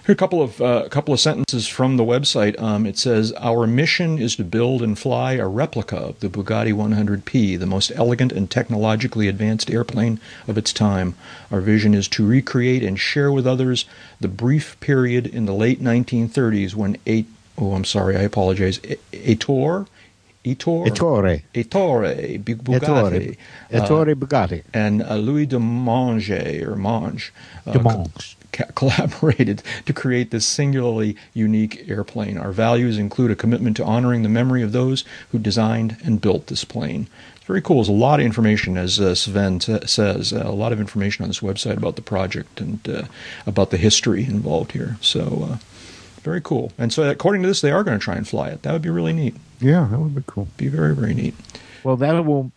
[0.09, 2.59] Here are a couple of uh, a couple of sentences from the website.
[2.59, 6.73] Um, it says, "Our mission is to build and fly a replica of the Bugatti
[6.73, 11.13] 100P, the most elegant and technologically advanced airplane of its time.
[11.51, 13.85] Our vision is to recreate and share with others
[14.19, 17.27] the brief period in the late 1930s when eight
[17.59, 19.85] oh, I'm sorry, I apologize, E- Ettore,
[20.43, 21.43] Ettore, Ettore.
[21.53, 23.37] Ettore, Bu- Bugatti,
[23.69, 23.75] Ettore.
[23.83, 24.63] Ettore Bugatti.
[24.73, 27.31] and uh, Louis de Monge or Monge,
[27.67, 27.79] uh, De
[28.57, 28.69] Monge.
[28.75, 32.38] collaborated to create this singularly unique airplane.
[32.38, 36.47] Our values include a commitment to honoring the memory of those who designed and built
[36.47, 37.07] this plane.
[37.35, 37.77] It's very cool.
[37.77, 41.23] There's a lot of information, as uh, Sven t- says, uh, a lot of information
[41.23, 43.03] on this website about the project and uh,
[43.45, 44.97] about the history involved here.
[45.01, 45.57] So, uh,
[46.21, 46.71] very cool.
[46.77, 48.63] And so, according to this, they are going to try and fly it.
[48.63, 49.35] That would be really neat.
[49.62, 50.47] Yeah, that would be cool.
[50.57, 51.33] Be very, very neat.
[51.83, 52.51] Well, that will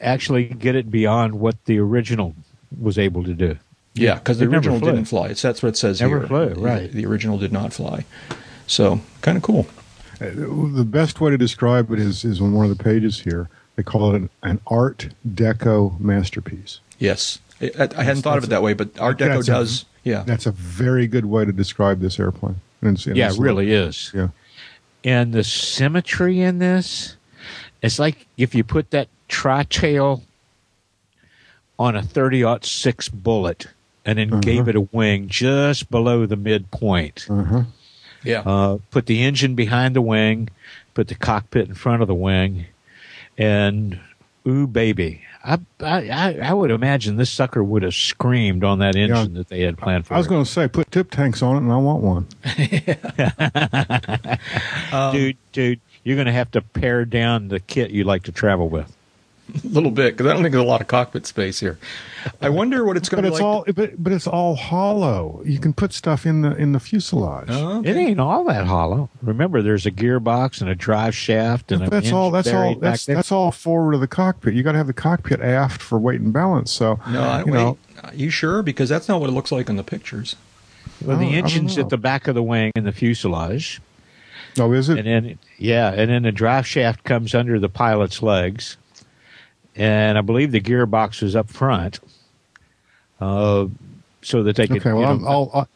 [0.00, 2.34] actually get it beyond what the original
[2.76, 3.56] was able to do.
[3.94, 4.90] Yeah, because the original flew.
[4.90, 5.28] didn't fly.
[5.28, 6.26] It's that's what it says Never here.
[6.26, 6.90] flew, The- right.
[6.92, 8.04] The original did not fly.
[8.66, 9.66] So kind of cool.
[10.20, 13.48] Uh, The best way to describe it is is on one of the pages here.
[13.76, 16.80] They call it an, an Art Deco masterpiece.
[16.98, 19.84] Yes, I, I hadn't thought of it that way, but Art Deco That's a- does.
[20.04, 22.60] yeah, That's a very good way to describe this airplane.
[22.82, 24.10] And it's- and Yeah, it's it really is.
[24.14, 24.28] Yeah.
[25.04, 27.16] And the symmetry in this,
[27.82, 30.22] it's like if you put that tri tail
[31.78, 33.66] on a 30 6 bullet
[34.04, 37.26] and then gave it a wing just below the midpoint.
[37.30, 37.62] Uh-huh.
[38.22, 38.40] yeah.
[38.40, 40.48] Uh, put the engine behind the wing,
[40.94, 42.66] put the cockpit in front of the wing,
[43.38, 43.98] and
[44.46, 45.22] ooh, baby.
[45.46, 49.48] I, I, I- I would imagine this sucker would have screamed on that engine that
[49.48, 51.70] they had planned for I was going to say, put tip tanks on it, and
[51.72, 52.26] I want one.
[55.12, 58.68] dude, dude, you're going to have to pare down the kit you like to travel
[58.68, 58.93] with.
[59.52, 61.78] A little bit because I don't think there's a lot of cockpit space here.
[62.40, 63.46] I wonder what it's going But to be it's like.
[63.46, 65.42] all, but, but it's all hollow.
[65.44, 67.48] You can put stuff in the in the fuselage.
[67.50, 69.10] Oh, It ain't all that hollow.
[69.22, 72.30] Remember, there's a gearbox and a drive shaft and that's all.
[72.30, 72.74] That's all.
[72.76, 74.54] That's that's all forward of the cockpit.
[74.54, 76.70] You got to have the cockpit aft for weight and balance.
[76.72, 77.52] So no, I, you wait.
[77.52, 78.62] know, Are you sure?
[78.62, 80.36] Because that's not what it looks like in the pictures.
[81.04, 83.80] well, the don't- I don't engine's at the back of the wing and the fuselage,
[84.58, 84.98] oh, is it?
[84.98, 88.76] and then yeah, and then the drive shaft comes under the pilot's legs,
[89.76, 92.00] and I believe the gearbox is up front,
[93.20, 93.66] uh,
[94.22, 94.78] so that they could.
[94.78, 94.90] okay.
[94.90, 95.68] you Well, know, I'm, I'll, I'll,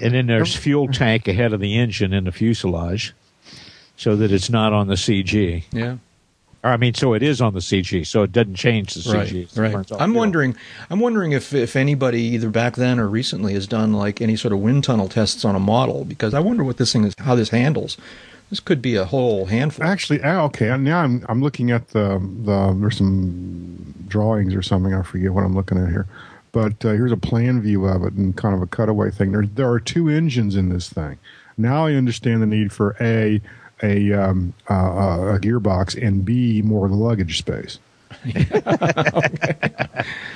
[0.00, 3.14] and then there's fuel tank ahead of the engine in the fuselage,
[3.96, 5.64] so that it's not on the CG.
[5.72, 5.96] Yeah.
[6.64, 9.56] Or I mean, so it is on the CG, so it doesn't change the CG.
[9.56, 9.92] Right, right.
[9.92, 10.18] I'm fuel.
[10.18, 10.56] wondering.
[10.90, 14.52] I'm wondering if if anybody either back then or recently has done like any sort
[14.52, 17.36] of wind tunnel tests on a model because I wonder what this thing is, how
[17.36, 17.96] this handles.
[18.50, 19.84] This could be a whole handful.
[19.84, 20.74] Actually, ah, okay.
[20.76, 24.94] Now I'm I'm looking at the the there's some drawings or something.
[24.94, 26.06] I forget what I'm looking at here,
[26.52, 29.32] but uh, here's a plan view of it and kind of a cutaway thing.
[29.32, 31.18] There there are two engines in this thing.
[31.58, 33.40] Now I understand the need for a
[33.82, 37.78] a um, uh, uh, a gearbox and b more luggage space.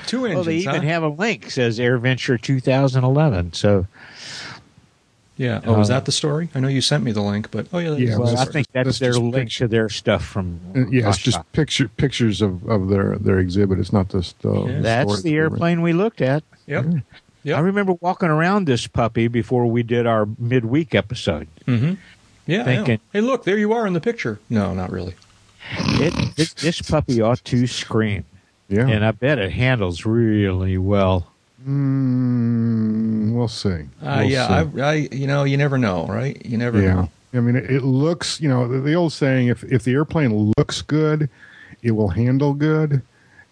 [0.06, 0.34] Two engines.
[0.34, 0.80] Well, they even huh?
[0.82, 3.54] have a link says AirVenture 2011.
[3.54, 3.86] So,
[5.36, 5.60] Yeah.
[5.64, 6.50] Oh, is that the story?
[6.54, 7.90] I know you sent me the link, but oh yeah.
[7.90, 10.60] that Yeah, well, well, I think that's, that's their link picture- to their stuff from.
[10.76, 13.78] Uh, yeah, it's just picture pictures of, of their their exhibit.
[13.78, 14.80] It's not just uh, Yeah.
[14.80, 16.44] That's the airplane we looked at.
[16.66, 16.86] Yep.
[17.44, 17.56] Yep.
[17.56, 21.48] I remember walking around this puppy before we did our midweek episode.
[21.66, 21.94] Mm-hmm.
[22.46, 22.60] Yeah.
[22.60, 22.64] I know.
[22.64, 24.38] Thinking- Hey, look, there you are in the picture.
[24.48, 25.14] No, not really.
[25.78, 28.24] It, it, this puppy ought to scream,
[28.68, 31.31] Yeah, and I bet it handles really well.
[31.66, 33.70] Mm, we'll see.
[34.02, 34.64] Uh, We'll yeah.
[34.64, 34.80] see.
[34.80, 34.94] I, I.
[35.12, 36.40] You know, you never know, right?
[36.44, 36.94] You never Yeah.
[36.94, 37.10] know.
[37.34, 40.52] I mean, it, it looks, you know, the, the old saying, if, if the airplane
[40.58, 41.30] looks good,
[41.82, 43.00] it will handle good.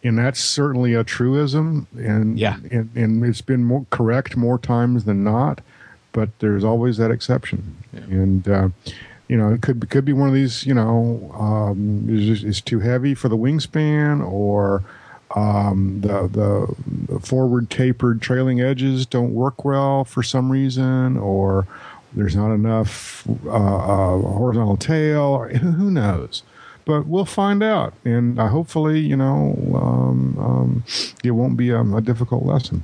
[0.04, 1.86] And that's certainly a truism.
[1.96, 2.56] And, Yeah.
[2.70, 5.60] and, and it's been more correct more times than not,
[6.12, 7.76] but there's always that exception.
[7.92, 8.68] And, uh,
[9.28, 12.80] you know, it could, could be one of these, you know, um, is, is too
[12.80, 14.82] heavy for the wingspan or,
[15.36, 16.74] um, the, the
[17.14, 21.66] the forward tapered trailing edges don't work well for some reason, or
[22.12, 26.42] there's not enough uh, uh, horizontal tail, or who knows.
[26.84, 30.84] But we'll find out, and uh, hopefully, you know, um, um,
[31.22, 32.82] it won't be um, a difficult lesson.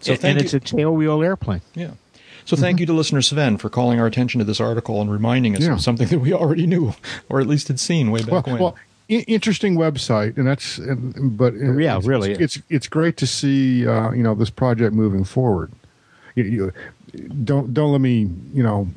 [0.00, 1.60] So and thank it's a tail wheel airplane.
[1.74, 1.92] Yeah.
[2.44, 5.54] So thank you to listener Sven for calling our attention to this article and reminding
[5.54, 5.74] us Yeah.
[5.74, 6.94] of something that we already knew,
[7.28, 8.58] or at least had seen way back Well, when.
[8.58, 12.32] well i- interesting website, and that's, and- but Yeah, it's, really.
[12.32, 15.72] it's it's great to see, uh, you know, this project moving forward.
[16.34, 16.72] You, you,
[17.44, 18.88] don't don't let me, you know,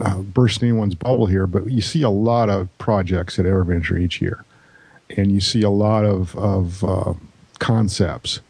[0.00, 4.22] uh, burst anyone's bubble here, but you see a lot of projects at AirVenture each
[4.22, 4.44] year,
[5.16, 7.14] and you see a lot of of uh,
[7.58, 8.40] concepts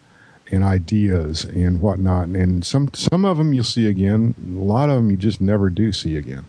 [0.53, 4.35] and ideas and whatnot, and some some of them you'll see again.
[4.55, 6.45] A lot of them you just never do see again.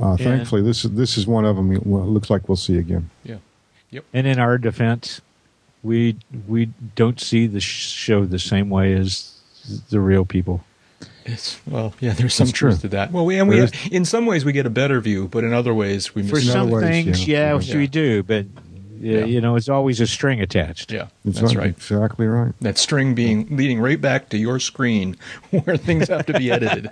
[0.00, 1.70] Uh, And- thankfully, this is this is one of them.
[1.72, 3.10] It looks like we'll see again.
[3.22, 3.36] yeah.
[4.12, 5.20] And in our defense,
[5.82, 9.34] we we don't see the show the same way as
[9.90, 10.64] the real people.
[11.24, 12.88] It's, well, yeah, there's some That's truth true.
[12.88, 13.12] to that.
[13.12, 15.52] Well, we, and we, There in some ways, we get a better view, but in
[15.52, 16.44] other ways, we For miss.
[16.48, 17.52] In other some ways, things, yeah.
[17.54, 17.76] yeah, Yeah.
[17.76, 18.46] we do, but
[18.98, 19.26] Yeah.
[19.26, 20.90] you know, it's always a string attached.
[20.90, 21.66] Yeah, It's that's right.
[21.68, 22.54] Exactly right.
[22.62, 25.16] That string being leading right back to your screen
[25.50, 26.88] where things have to be edited.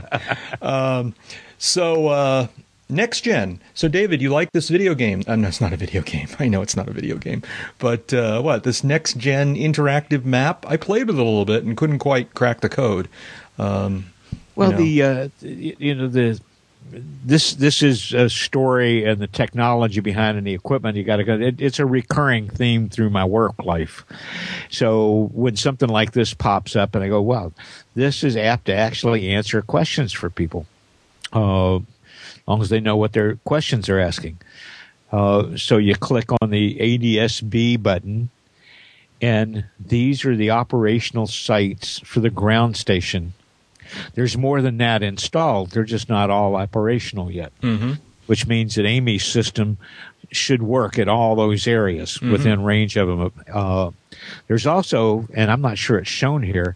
[0.62, 1.14] um,
[1.58, 2.46] so uh,
[2.92, 3.60] next gen.
[3.74, 5.22] So David, you like this video game?
[5.26, 6.28] Uh, no, it's not a video game.
[6.38, 7.42] I know it's not a video game,
[7.78, 10.64] but uh, what this next gen interactive map?
[10.68, 13.08] I played with it a little bit and couldn't quite crack the code.
[13.58, 14.06] Um,
[14.54, 14.82] Well, you know.
[14.84, 16.40] the uh, you know the
[17.24, 21.24] this this is a story and the technology behind and the equipment you got to
[21.24, 21.34] go.
[21.34, 24.04] It, it's a recurring theme through my work life.
[24.70, 27.52] So when something like this pops up, and I go, "Wow,
[27.94, 30.66] this is apt to actually answer questions for people,"
[31.32, 31.78] uh,
[32.46, 34.38] long as they know what their questions are asking.
[35.12, 38.30] Uh, so you click on the ADSB button,
[39.20, 43.34] and these are the operational sites for the ground station
[44.14, 45.70] there's more than that installed.
[45.72, 47.94] They're just not all operational yet, Mm-hmm.
[48.26, 49.76] which means that Amy's system
[50.30, 53.32] should work at all those areas within range of them.
[53.52, 53.90] Uh,
[54.46, 56.74] there's also, and I'm not sure it's shown here,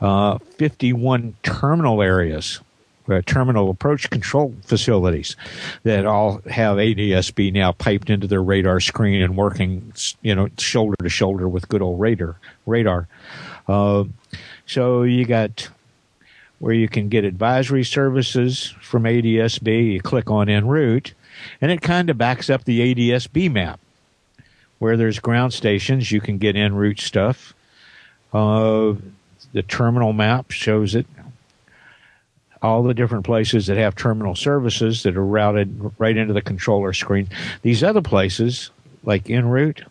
[0.00, 2.60] uh, 51 terminal areas.
[3.08, 5.34] Uh, terminal approach control facilities
[5.82, 10.94] that all have ADSB now piped into their radar screen and working, you know, shoulder
[11.02, 12.36] to shoulder with good old radar.
[12.64, 13.08] Radar.
[13.66, 14.04] Uh,
[14.66, 15.68] so you got
[16.62, 19.94] where you can get advisory services from ADSB.
[19.94, 21.12] You click on en route,
[21.60, 23.80] and it kind of backs up the ADSB map.
[24.78, 27.52] Where there's ground stations, you can get en route stuff.
[28.32, 28.94] Uh,
[29.52, 31.06] the terminal map shows it.
[32.62, 36.92] All the different places that have terminal services that are routed right into the controller
[36.92, 37.28] screen.
[37.62, 38.70] These other places,
[39.02, 39.82] like en route,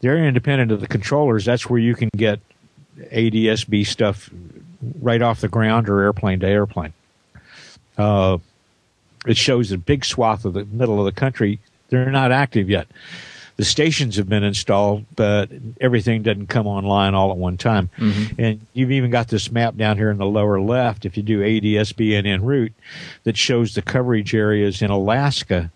[0.00, 1.44] they're independent of the controllers.
[1.44, 2.40] That's where you can get
[2.98, 4.30] ADSB stuff
[5.00, 6.92] right off the ground or airplane to airplane.
[7.96, 8.38] Uh,
[9.26, 11.58] it shows a big swath of the middle of the country.
[11.88, 12.86] They're not active yet.
[13.58, 17.90] The stations have been installed, but everything doesn't come online all at one time.
[17.98, 18.40] Mm-hmm.
[18.40, 21.40] And you've even got this map down here in the lower left, if you do
[21.40, 22.72] ADSB and en route,
[23.24, 25.72] that shows the coverage areas in Alaska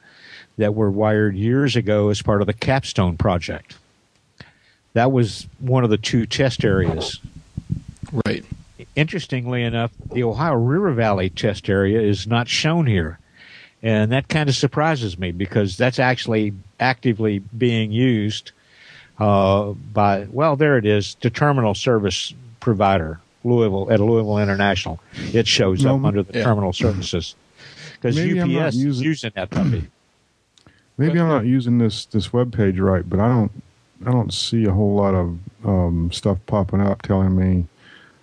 [0.59, 3.77] that were wired years ago as part of the Capstone project.
[4.93, 7.19] That was one of the two test areas
[8.27, 8.45] Right.
[8.95, 13.19] interestingly enough, the Ohio River Valley test area is not shown here.
[13.83, 18.53] And that kind of surprises me because that's actually actively being used
[19.19, 25.01] uh, by, well, there it is, the terminal service provider, Louisville, at Louisville International.
[25.33, 26.45] It shows up under the yeah.
[26.45, 27.35] terminal services.
[28.01, 29.89] Because UPS is using- that puppy.
[30.99, 33.51] Maybe I'm not using this this web page right, but I don't
[34.05, 37.67] I don't see a whole lot of um, stuff popping up telling me.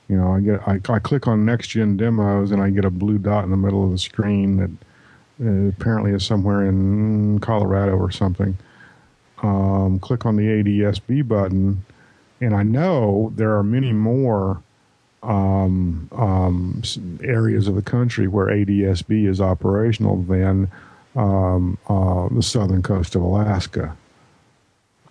[0.08, 2.90] You know, I get I, I click on next gen demos and I get a
[2.90, 4.70] blue dot in the middle of the screen that
[5.44, 8.58] uh, apparently is somewhere in Colorado or something.
[9.42, 11.86] Um, click on the ADSB button,
[12.42, 14.62] and I know there are many more
[15.24, 16.82] um, um,
[17.24, 20.70] areas of the country where ADSB is operational than
[21.16, 23.96] um, uh, the southern coast of Alaska.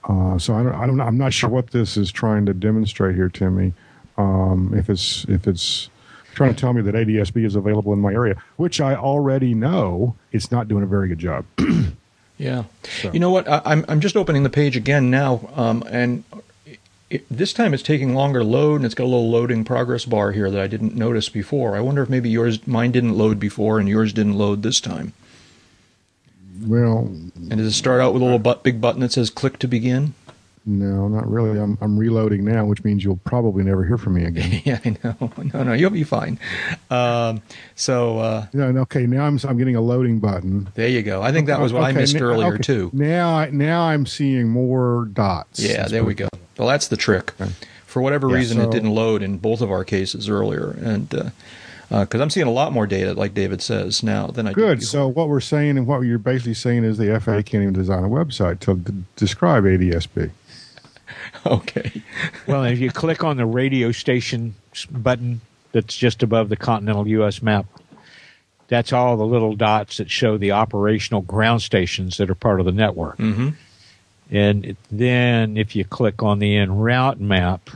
[0.05, 3.15] Uh, so I don't, I don't, I'm not sure what this is trying to demonstrate
[3.15, 3.75] here, Timmy.
[4.17, 5.91] Um, if it's if it's
[6.39, 10.15] trying to tell me that ADSB is available in my area, which I already know,
[10.33, 11.45] it's not doing a very good job.
[12.41, 12.67] Yeah.
[13.13, 13.49] You know what?
[13.49, 16.23] I, I'm I'm just opening the page again now, um, and
[17.11, 20.05] it, this time it's taking longer to load, and it's got a little loading progress
[20.05, 21.75] bar here that I didn't notice before.
[21.75, 25.15] I wonder if maybe yours, mine didn't load before, and yours didn't load this time.
[26.63, 29.59] well, And does it start out with a little but, big button that says "Click
[29.59, 30.15] to begin"?
[30.67, 31.59] No, not really.
[31.59, 34.63] I'm I'm reloading now, which means you'll probably never hear from me again.
[34.65, 35.33] yeah, I know.
[35.55, 36.39] No, no, you'll be fine.
[36.91, 37.43] Um,
[37.75, 40.69] so uh, no, no, okay, now I'm I'm getting a loading button.
[40.75, 41.23] there you go.
[41.23, 42.63] I think that was what I missed now- earlier okay.
[42.63, 42.91] too.
[42.93, 45.61] Now, I, now I'm seeing more dots.
[45.61, 46.29] Yeah, there we go.
[46.59, 47.33] Well, that's the trick.
[47.87, 51.09] For whatever Yeah, reason, it didn't load in both of our cases earlier, and
[51.89, 54.83] because I'm seeing a lot more data, like David says now, than I Good.
[54.83, 58.05] So what we're saying and what you're basically saying is the FAA can't even design
[58.05, 60.31] a website to d- describe ADSB.
[61.53, 62.03] okay.
[62.47, 64.55] well, if you click on the radio station
[64.91, 65.41] button
[65.73, 67.43] that's just above the continental U.S.
[67.43, 67.67] map,
[68.69, 72.67] that's all the little dots that show the operational ground stations that are part of
[72.67, 73.17] the network.
[73.17, 73.51] hmm
[74.31, 77.71] And it- then if you click on the en route map,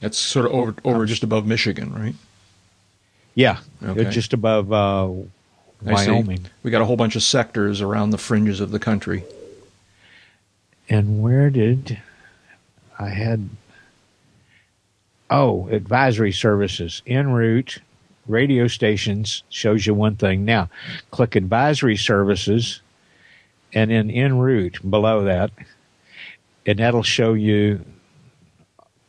[0.00, 2.14] That's sort of over over just above Michigan, right?
[3.34, 4.08] yeah, Okay.
[4.10, 5.08] just above uh,
[5.82, 6.46] Wyoming.
[6.62, 9.24] We got a whole bunch of sectors around the fringes of the country.
[10.88, 11.98] And where did
[12.98, 13.48] I had?
[15.28, 17.80] Oh, advisory services en route,
[18.28, 20.44] radio stations shows you one thing.
[20.44, 20.70] Now,
[21.10, 22.80] click advisory services,
[23.72, 25.50] and then en route below that,
[26.64, 27.84] and that'll show you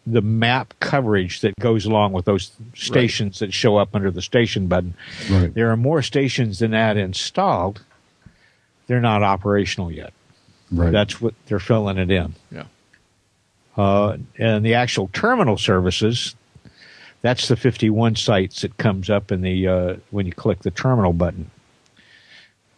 [0.07, 4.67] the map coverage that goes along with those stations that show up under the station
[4.67, 4.95] button.
[5.29, 5.53] Right.
[5.53, 7.83] There are more stations than that installed.
[8.87, 10.13] They're not operational yet.
[10.71, 10.91] Right.
[10.91, 12.33] That's what they're filling it in.
[12.51, 12.63] Yeah.
[13.77, 16.35] Uh, and the actual terminal services,
[17.21, 21.13] That's the 51 sites that comes up in the uh, when you click the terminal
[21.13, 21.49] button.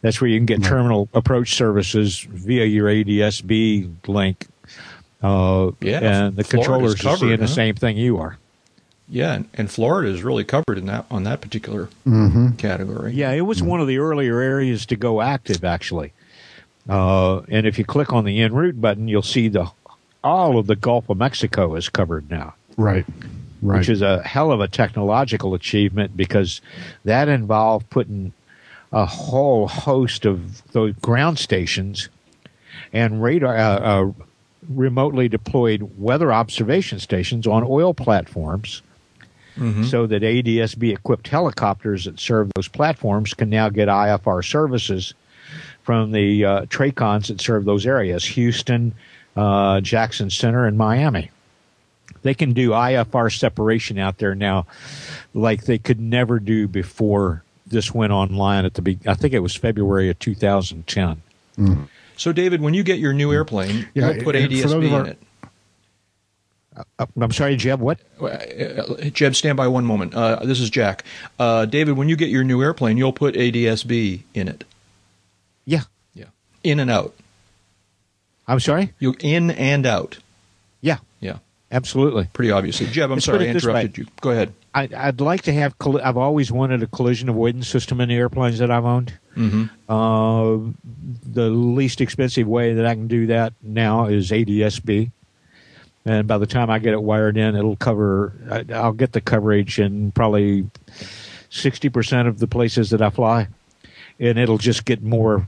[0.02, 4.48] That's where you can get terminal approach services via your ADSB link.
[5.22, 8.38] Uh, Yeah, and the Florida's controllers are covered, seeing the same thing you are.
[9.10, 11.90] Yeah, and, and Florida is really covered in that on that particular
[12.58, 13.14] category.
[13.14, 16.14] Yeah, it was one of the earlier areas to go active, actually.
[16.88, 19.70] Uh, and if you click on the en route button, you'll see the
[20.24, 23.06] all of the Gulf of Mexico is covered now, Right.
[23.62, 23.78] Right.
[23.80, 26.62] which is a hell of a technological achievement because
[27.06, 28.34] that involved putting
[28.92, 32.10] a whole host of those ground stations
[32.92, 34.12] and radar uh, uh,
[34.68, 38.82] remotely deployed weather observation stations on oil platforms
[39.84, 45.14] so that ADSB equipped helicopters that serve those platforms can now get IFR services
[45.90, 48.94] from the uh, TRACONs that serve those areas Houston,
[49.36, 51.32] uh, Jackson Center, and Miami.
[52.22, 54.68] They can do IFR separation out there now
[55.34, 59.40] like they could never do before this went online at the be- I think it
[59.40, 61.24] was February of 2010.
[62.18, 64.86] So, David, when you get your new airplane, Yeah, you'll put and for those ADSB
[64.86, 65.18] of our- in it.
[67.00, 67.98] Uh, I'm sorry, Jeb, what?
[68.22, 70.14] Uh, Jeb, stand by one moment.
[70.14, 71.04] Uh, this is Jack.
[71.40, 74.66] Uh, David, when you get your new airplane, you'll put ADSB in it.
[75.70, 75.84] Yeah.
[76.14, 76.26] Yeah,
[76.64, 77.14] in and out.
[78.48, 78.94] I'm sorry?
[79.00, 80.18] You're in and out.
[80.82, 81.38] Yeah, Yeah,
[81.72, 82.28] absolutely.
[82.34, 82.88] pretty obviously.
[82.88, 83.72] Jeb, I'm Let's sorry I it this way.
[83.72, 84.06] interrupted you.
[84.22, 84.54] Go ahead.
[84.74, 85.78] I, I'd like to have.
[85.78, 89.14] Colli- I've always wanted a collision avoidance system in the airplanes that I've owned.
[89.38, 89.66] Mm-hmm.
[89.92, 90.72] Uh,
[91.32, 95.12] the least expensive way that I can do that now is ADSB,
[96.06, 98.34] and by the time I get it wired in, it'll cover.
[98.50, 100.68] I, I'll get the coverage in probably
[101.50, 103.48] sixty percent of the places that I fly,
[104.20, 105.48] and it'll just get more.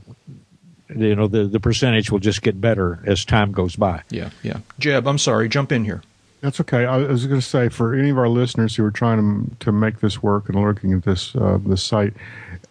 [0.88, 4.02] You know, the the percentage will just get better as time goes by.
[4.10, 4.58] Yeah, yeah.
[4.78, 5.48] Jeb, I'm sorry.
[5.48, 6.02] Jump in here.
[6.42, 6.84] That's okay.
[6.86, 9.72] I was going to say for any of our listeners who are trying to to
[9.72, 12.14] make this work and looking at this uh, this site,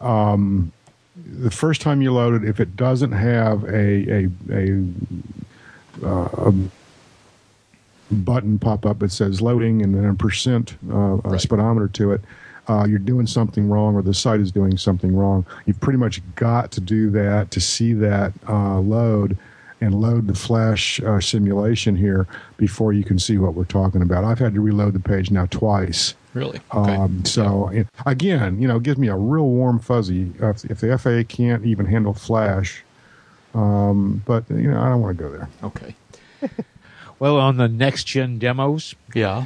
[0.02, 0.72] um,
[1.16, 4.84] the first time you load it, if it doesn't have a a, a,
[6.04, 6.54] uh, a
[8.14, 12.22] button pop up that says loading and then a percent uh, a speedometer to it,
[12.72, 15.46] uh, you're doing something wrong or the site is doing something wrong.
[15.66, 19.38] You've pretty much got to do that to see that uh, load
[19.82, 24.24] and load the flash uh, simulation here before you can see what we're talking about.
[24.24, 26.14] I've had to reload the page now twice.
[26.34, 26.62] Really?
[26.74, 26.96] Okay.
[26.96, 30.64] Um, so and again, you know, it gives me a real warm fuzzy uh, if,
[30.66, 32.84] if the FAA can't even handle flash.
[33.54, 35.50] Um, but you know, I don't want to go there.
[35.64, 35.96] okay.
[37.20, 39.46] Well, on the next gen demos, Yeah.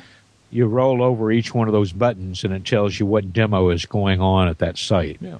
[0.55, 3.85] You roll over each one of those buttons and it tells you what demo is
[3.85, 5.17] going on at that site.
[5.19, 5.39] Yeah.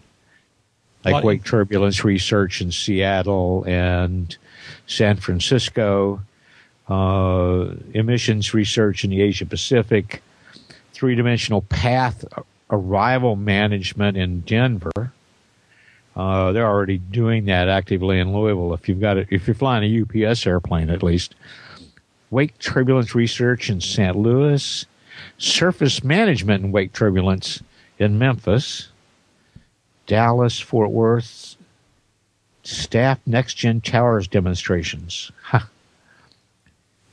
[1.05, 4.35] Like wake turbulence research in Seattle and
[4.87, 6.19] San Francisco,
[6.89, 10.23] uh, emissions research in the Asia Pacific,
[10.93, 12.25] three dimensional path
[12.71, 15.13] arrival management in Denver.
[16.15, 18.73] Uh, they're already doing that actively in Louisville.
[18.73, 21.35] If you've got it, if you're flying a UPS airplane, at least,
[22.31, 24.15] wake turbulence research in St.
[24.15, 24.85] Louis,
[25.37, 27.61] surface management and wake turbulence
[27.99, 28.89] in Memphis,
[30.07, 31.55] Dallas, Fort Worth,
[32.63, 35.31] staff next gen towers demonstrations.
[35.43, 35.61] Huh.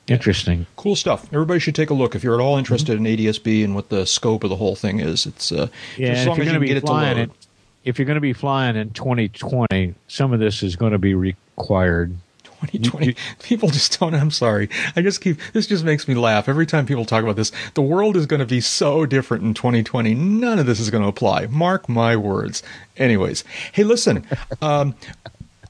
[0.09, 0.66] Interesting.
[0.76, 1.32] Cool stuff.
[1.32, 4.05] Everybody should take a look if you're at all interested in ADSB and what the
[4.05, 5.26] scope of the whole thing is.
[5.26, 6.86] It's uh, Yeah, as long if as you're can going to get be it to
[6.86, 7.30] flying load.
[7.30, 7.46] it,
[7.84, 11.14] if you're going to be flying in 2020, some of this is going to be
[11.14, 12.14] required.
[12.62, 13.16] 2020.
[13.42, 14.14] People just don't.
[14.14, 14.68] I'm sorry.
[14.96, 15.38] I just keep.
[15.52, 17.52] This just makes me laugh every time people talk about this.
[17.74, 20.14] The world is going to be so different in 2020.
[20.14, 21.46] None of this is going to apply.
[21.46, 22.62] Mark my words.
[22.96, 24.26] Anyways, hey, listen.
[24.60, 24.94] Um,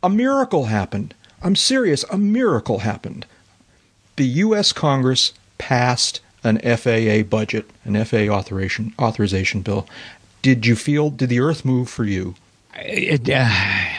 [0.02, 1.14] a miracle happened.
[1.42, 2.04] I'm serious.
[2.10, 3.24] A miracle happened.
[4.16, 4.72] The U.S.
[4.72, 9.86] Congress passed an FAA budget, an FAA authorization authorization bill.
[10.42, 11.10] Did you feel?
[11.10, 12.34] Did the Earth move for you?
[12.74, 13.48] It, uh,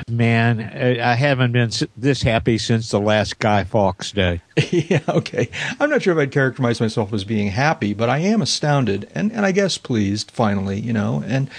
[0.09, 0.59] man,
[0.99, 4.41] I haven't been this happy since the last Guy Fawkes day.
[4.71, 5.49] yeah, okay.
[5.79, 9.31] I'm not sure if I'd characterize myself as being happy, but I am astounded and,
[9.31, 11.23] and I guess pleased, finally, you know.
[11.25, 11.49] And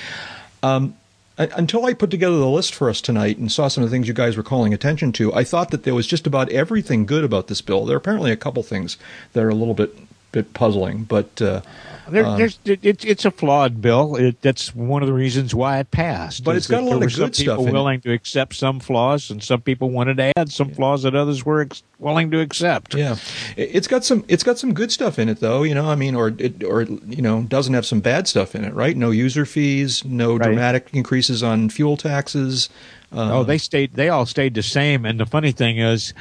[0.62, 0.97] um,
[1.39, 4.09] until I put together the list for us tonight and saw some of the things
[4.09, 7.25] you guys were calling attention to, I thought that there was just about everything good
[7.25, 7.85] about this bill.
[7.85, 8.97] There are apparently a couple things
[9.33, 9.97] that are a little bit
[10.33, 11.61] bit puzzling, but uh,
[12.09, 14.17] There, Um, there's, it, it's it's a flawed bill.
[14.17, 16.45] It, that's one of the reasons why it passed.
[16.45, 19.43] But it's got a lot of good stuff people willing to accept some flaws, and
[19.43, 22.95] some people wanted to add some flaws that others were ex- willing to accept.
[22.95, 23.17] Yeah,
[23.57, 25.63] It- it's got some it's got some good stuff in it though.
[25.63, 28.65] You know, I mean, or it or you know doesn't have some bad stuff in
[28.65, 28.97] it, right?
[28.97, 30.43] No user fees, no Right.
[30.47, 32.69] dramatic increases on fuel taxes.
[33.13, 33.95] Uh, oh, they stayed.
[33.95, 35.05] They all stayed the same.
[35.07, 36.13] And the funny thing is,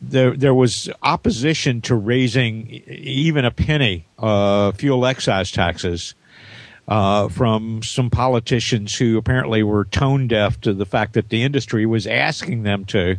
[0.00, 6.14] there there was opposition to raising even a penny uh, fuel excise taxes
[6.88, 11.86] uh, from some politicians who apparently were tone deaf to the fact that the industry
[11.86, 13.16] was asking them to.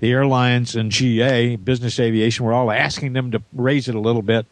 [0.00, 4.22] The airlines and GA, business aviation, were all asking them to raise it a little
[4.22, 4.46] bit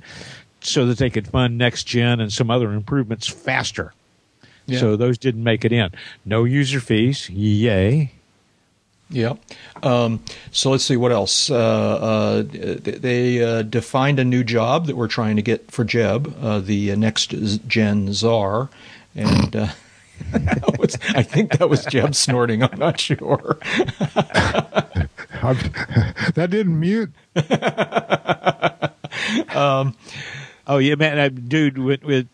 [0.60, 3.92] so that they could fund next gen and some other improvements faster.
[4.66, 4.78] Yeah.
[4.78, 5.90] So those didn't make it in.
[6.24, 8.12] No user fees, yay.
[9.12, 9.34] Yeah.
[9.82, 11.50] Um, so let's see what else.
[11.50, 16.34] Uh, uh, they uh, defined a new job that we're trying to get for Jeb,
[16.40, 17.30] uh, the next
[17.68, 18.70] gen czar,
[19.14, 19.54] and.
[19.54, 19.68] Uh,
[20.78, 22.62] was, I think that was Jeb snorting.
[22.62, 23.58] I'm not sure.
[26.34, 27.10] That didn't mute.
[30.66, 31.78] Oh yeah, man, I, dude.
[31.78, 32.28] With, with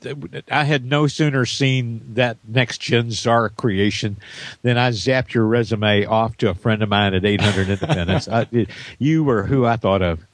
[0.50, 4.16] I had no sooner seen that next gen czar creation
[4.62, 8.28] than I zapped your resume off to a friend of mine at 800 Independence.
[8.32, 8.66] I,
[8.98, 10.26] you were who I thought of.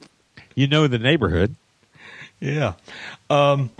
[0.55, 1.55] You know the neighborhood.
[2.39, 2.73] Yeah.
[3.29, 3.71] Um,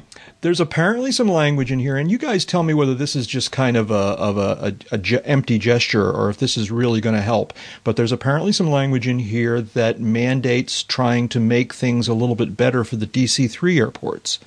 [0.45, 3.51] there's apparently some language in here, and you guys tell me whether this is just
[3.51, 7.01] kind of a of a, a, a ge- empty gesture or if this is really
[7.01, 7.51] going to help.
[7.83, 12.35] But there's apparently some language in here that mandates trying to make things a little
[12.35, 14.37] bit better for the DC3 airports.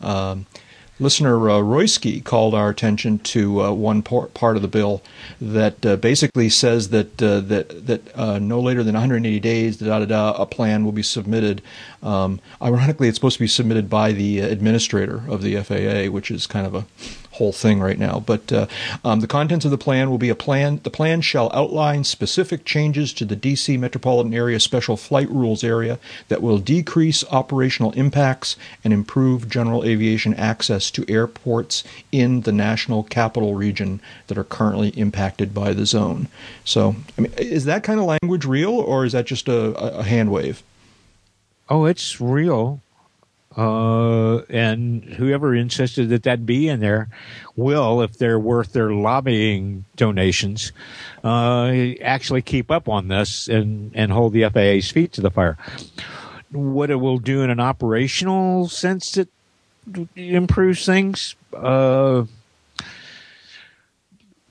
[0.00, 0.46] Um,
[0.98, 5.02] listener uh, Royski called our attention to uh, one par- part of the bill
[5.40, 9.98] that uh, basically says that uh, that that uh, no later than 180 days, da
[9.98, 11.62] da da, a plan will be submitted.
[12.02, 16.46] Um, ironically, it's supposed to be submitted by the administrator of the FAA, which is
[16.46, 16.86] kind of a
[17.36, 18.22] whole thing right now.
[18.24, 18.66] But uh,
[19.04, 20.80] um, the contents of the plan will be a plan.
[20.82, 25.98] The plan shall outline specific changes to the DC metropolitan area special flight rules area
[26.28, 31.82] that will decrease operational impacts and improve general aviation access to airports
[32.12, 36.28] in the national capital region that are currently impacted by the zone.
[36.64, 39.96] So, I mean, is that kind of language real, or is that just a, a
[39.96, 40.62] a hand wave?
[41.68, 42.80] Oh, it's real.
[43.56, 47.08] Uh, and whoever insisted that that be in there
[47.56, 50.72] will, if they're worth their lobbying donations,
[51.24, 55.56] uh, actually keep up on this and, and hold the FAA's feet to the fire.
[56.52, 59.28] What it will do in an operational sense that
[60.14, 62.24] improves things, uh,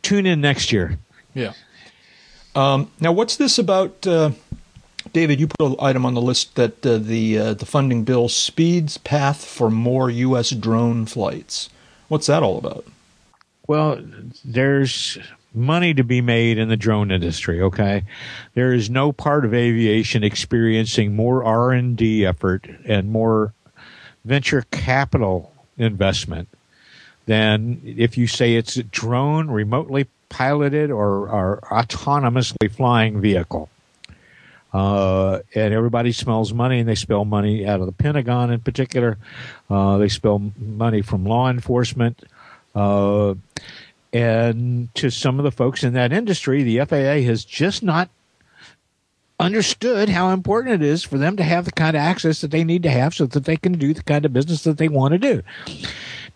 [0.02, 0.98] tune in next year.
[1.36, 1.54] Yeah.
[2.56, 4.08] Um, now, what's this about?
[5.14, 8.28] David, you put an item on the list that uh, the uh, the funding bill
[8.30, 10.50] speeds path for more U.S.
[10.52, 11.70] drone flights.
[12.08, 12.86] What's that all about?
[13.68, 14.00] Well,
[14.44, 15.18] there's
[15.54, 17.62] money to be made in the drone industry.
[17.62, 18.04] Okay,
[18.54, 23.54] there is no part of aviation experiencing more R and D effort and more
[24.26, 26.50] venture capital investment
[27.26, 33.70] than if you say it's a drone, remotely piloted, or, or autonomously flying vehicle.
[34.76, 39.18] Uh, and everybody smells money, and they spill money out of the Pentagon in particular.
[39.70, 42.22] Uh, they spill money from law enforcement.
[42.76, 43.36] Uh,
[44.12, 48.10] and to some of the folks in that industry, the FAA has just not
[49.40, 52.66] understood how important it is for them to have the kind of access that they
[52.66, 55.14] need to have so that they can do the kind of business that they want
[55.14, 55.42] to do.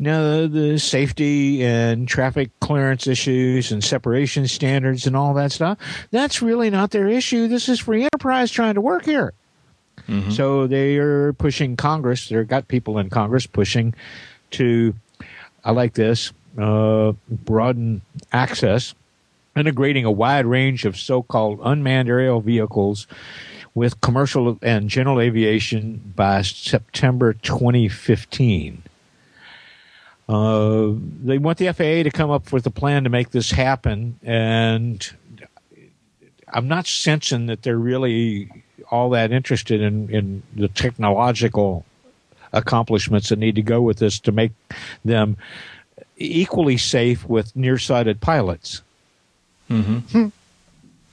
[0.01, 5.77] Now, the safety and traffic clearance issues and separation standards and all that stuff,
[6.09, 7.47] that's really not their issue.
[7.49, 9.33] This is free enterprise trying to work here.
[10.31, 12.29] So they are pushing Congress.
[12.29, 13.93] They've got people in Congress pushing
[14.51, 14.95] to,
[15.63, 18.95] I like this, uh, broaden access,
[19.55, 23.05] integrating a wide range of so-called unmanned aerial vehicles
[23.75, 28.81] with commercial and general aviation by September 2015.
[30.29, 34.19] Uh, they want the FAA to come up with a plan to make this happen,
[34.21, 35.11] and
[36.53, 41.83] I'm not sensing that they're really all that interested in, in the technological
[42.53, 44.51] accomplishments that need to go with this to make
[45.03, 45.35] them
[46.17, 48.83] equally safe with nearsighted pilots.
[49.67, 50.27] Hmm.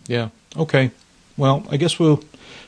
[0.07, 0.29] Yeah.
[0.57, 0.91] Okay.
[1.39, 2.23] Well, I guess we'll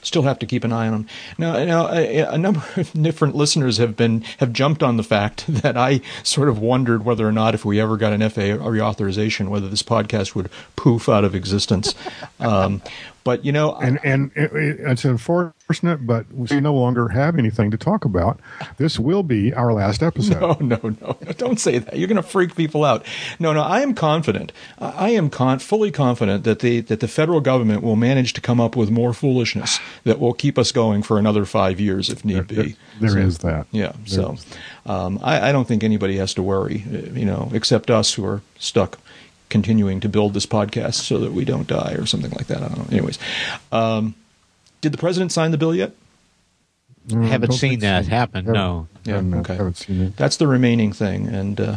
[0.09, 1.06] still have to keep an eye on them.
[1.38, 5.44] Now, now a, a number of different listeners have been have jumped on the fact
[5.48, 9.48] that I sort of wondered whether or not if we ever got an FAA reauthorization,
[9.48, 11.94] whether this podcast would poof out of existence.
[12.40, 12.82] Um,
[13.24, 15.54] but you know, and and it, it- it's unfortunate,
[16.01, 18.41] but we no longer have anything to talk about.
[18.79, 20.41] This will be our last episode.
[20.41, 21.33] No, no, no, no!
[21.37, 21.99] Don't say that.
[21.99, 23.05] You're going to freak people out.
[23.39, 23.61] No, no.
[23.61, 24.51] I am confident.
[24.79, 28.61] I am con- fully confident that the that the federal government will manage to come
[28.61, 32.49] up with more foolishness that will keep us going for another five years if need
[32.49, 32.77] There- be.
[33.01, 33.66] there is So, that.
[33.71, 33.93] Yeah.
[33.93, 34.37] There So,
[34.87, 36.79] um, I, I don't think anybody has to worry.
[37.12, 38.99] You know, except us who are stuck
[39.51, 42.62] continuing to build this podcast so that we don't die or something like that.
[42.62, 42.87] I don't know.
[42.91, 43.19] Anyways.
[43.73, 44.14] Um,
[44.81, 45.93] Did the president sign the bill yet?
[47.11, 48.11] No, I haven't don't seen that so.
[48.11, 48.45] happen.
[48.45, 48.89] Haven't- No.
[49.05, 49.57] Yeah, haven't, uh, okay.
[49.57, 50.16] haven't seen it.
[50.16, 51.76] That's the remaining thing, and uh,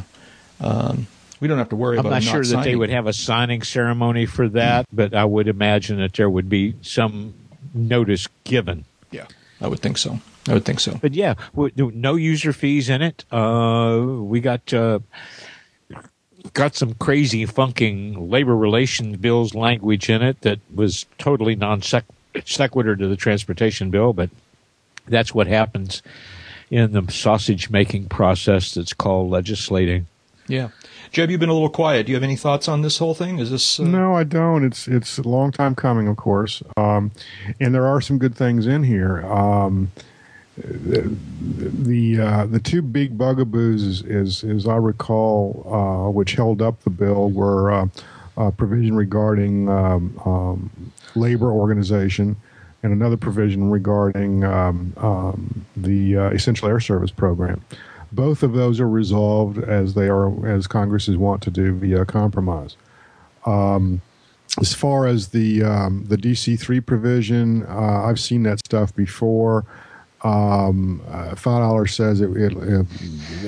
[0.60, 1.08] um,
[1.40, 2.10] we don't have to worry I'm about.
[2.12, 5.48] not him sure that they would have a signing ceremony for that, but I would
[5.48, 7.34] imagine that there would be some
[7.74, 8.84] notice given.
[9.12, 9.28] Yeah,
[9.62, 10.20] I would think so.
[10.50, 11.00] I would think so.
[11.02, 11.36] But yeah,
[11.76, 13.24] no user fees in it.
[13.32, 15.00] Uh, we got uh,
[16.54, 22.04] got some crazy funking labor relations bills language in it that was totally non seq-
[22.46, 24.30] sequitur to the transportation bill, but
[25.08, 26.02] that's what happens
[26.70, 30.08] in the sausage making process that's called legislating.
[30.48, 30.70] Yeah,
[31.12, 32.06] Jeb, you've been a little quiet.
[32.06, 33.40] Do you have any thoughts on this whole thing?
[33.40, 34.66] Is this uh, No, I don't.
[34.66, 37.12] It's it's a long time coming, of course, um,
[37.60, 39.22] and there are some good things in here.
[39.26, 39.92] Um,
[40.58, 41.16] the
[41.48, 46.82] the, uh, the two big bugaboos, is, is as I recall, uh, which held up
[46.84, 47.88] the bill, were uh,
[48.38, 52.36] uh, provision regarding um, um, labor organization,
[52.84, 57.62] and another provision regarding um, um, the uh, essential air service program.
[58.12, 62.76] Both of those are resolved as they are as Congresses want to do via compromise
[64.60, 69.66] as far as the um, the DC three provision, uh, I've seen that stuff before.
[70.24, 72.86] Um, uh, dollars says it, it, it.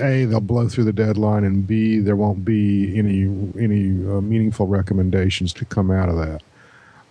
[0.02, 3.24] A, they'll blow through the deadline, and B, there won't be any
[3.60, 6.42] any uh, meaningful recommendations to come out of that.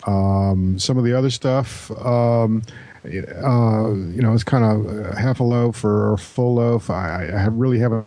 [0.07, 2.63] Um, some of the other stuff, um,
[3.05, 6.91] uh, you know, it's kind of half a loaf or a full loaf.
[6.91, 8.07] I, I have really haven't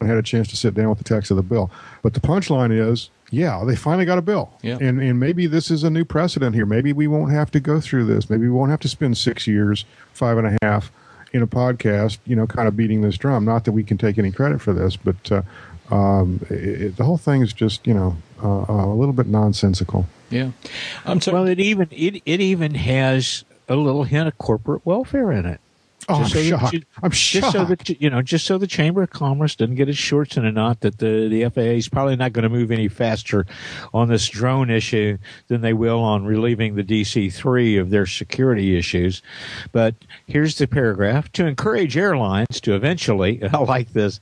[0.00, 1.70] had a chance to sit down with the text of the bill.
[2.02, 4.50] But the punchline is, yeah, they finally got a bill.
[4.62, 4.78] Yeah.
[4.80, 6.66] And and maybe this is a new precedent here.
[6.66, 8.28] Maybe we won't have to go through this.
[8.30, 10.90] Maybe we won't have to spend six years, five and a half,
[11.32, 13.44] in a podcast, you know, kind of beating this drum.
[13.44, 15.42] Not that we can take any credit for this, but uh,
[15.94, 19.26] um, it, it- the whole thing is just, you know, uh, uh, a little bit
[19.26, 20.06] nonsensical.
[20.30, 20.52] Yeah, um,
[21.04, 21.34] I'm sorry.
[21.34, 25.60] Well, it even it, it even has a little hint of corporate welfare in it.
[26.08, 26.72] Oh, I'm Just so shocked.
[26.72, 27.86] you- I'm just so shocked.
[27.86, 30.50] that you know, just so the Chamber of Commerce doesn't get its shorts in a
[30.50, 33.46] knot that the the FAA is probably not going to move any faster
[33.94, 35.18] on this drone issue
[35.48, 39.22] than they will on relieving the DC three of their security issues.
[39.72, 39.94] But
[40.26, 44.18] here's the paragraph: to encourage airlines to eventually, I like this.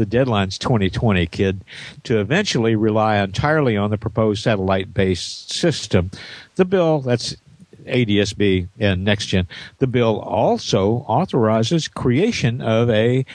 [0.00, 1.60] The deadline's 2020, kid.
[2.04, 6.10] To eventually rely entirely on the proposed satellite-based system,
[6.56, 7.36] the bill that's
[7.84, 9.44] ADSB and NextGen.
[9.76, 13.26] The bill also authorizes creation of a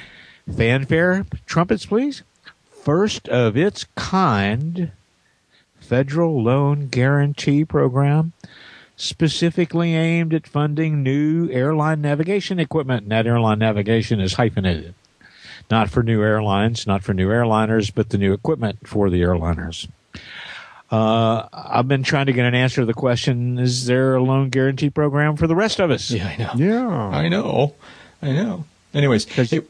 [0.52, 2.24] fanfare trumpets, please.
[2.72, 4.92] First of its kind
[5.80, 8.34] federal loan guarantee program
[8.96, 13.04] specifically aimed at funding new airline navigation equipment.
[13.04, 14.96] And that airline navigation is hyphenated.
[15.72, 19.88] Not for new airlines, not for new airliners, but the new equipment for the airliners.
[20.92, 24.50] Uh, I've been trying to get an answer to the question: Is there a loan
[24.50, 26.12] guarantee program for the rest of us?
[26.12, 26.52] yeah, I know.
[26.56, 26.88] Yeah.
[26.88, 27.74] I know.
[28.22, 28.66] I know.
[28.94, 29.62] Anyways, hey,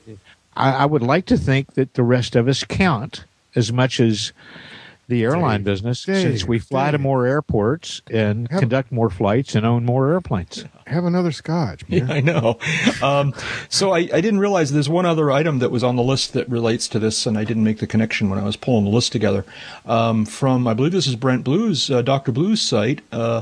[0.56, 3.24] I, I would like to think that the rest of us count
[3.56, 4.34] as much as
[5.08, 9.10] the airline Dave, business, Dave, since we fly to more airports and Have- conduct more
[9.10, 10.66] flights and own more airplanes.
[10.88, 12.08] Have another scotch, man.
[12.08, 12.60] Yeah, I know.
[13.02, 13.34] Um,
[13.70, 16.48] so I, I didn't realize there's one other item that was on the list that
[16.50, 19.12] relates to this, and I didn't make the connection when I was pulling the list
[19.12, 19.46] together.
[19.86, 23.02] Um, from I believe this is Brent Blue's uh, Doctor Blue's site.
[23.12, 23.42] Uh,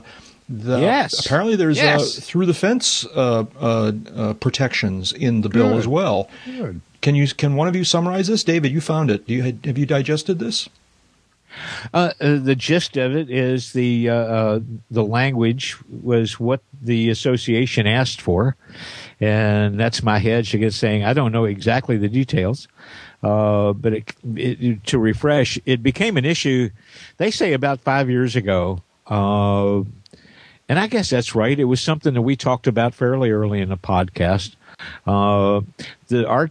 [0.50, 1.26] the, Yes.
[1.26, 2.18] Apparently, there's Yes.
[2.18, 5.80] uh, through the fence uh, uh, uh, protections in the bill Good.
[5.80, 6.30] as well.
[6.46, 6.82] Good.
[7.02, 8.72] Can you can one of you summarize this, David?
[8.72, 9.28] You found it.
[9.28, 10.70] Do you have you digested this?
[11.94, 14.60] Uh, uh, the gist of it is the uh, uh,
[14.92, 18.56] the language was what the association asked for,
[19.20, 22.68] and that's my hedge against saying I don't know exactly the details.
[23.22, 26.70] Uh, but it, it, to refresh, it became an issue.
[27.18, 31.58] They say about five years ago, and I guess that's right.
[31.58, 34.56] It was something that we talked about fairly early in the podcast.
[35.06, 36.50] The our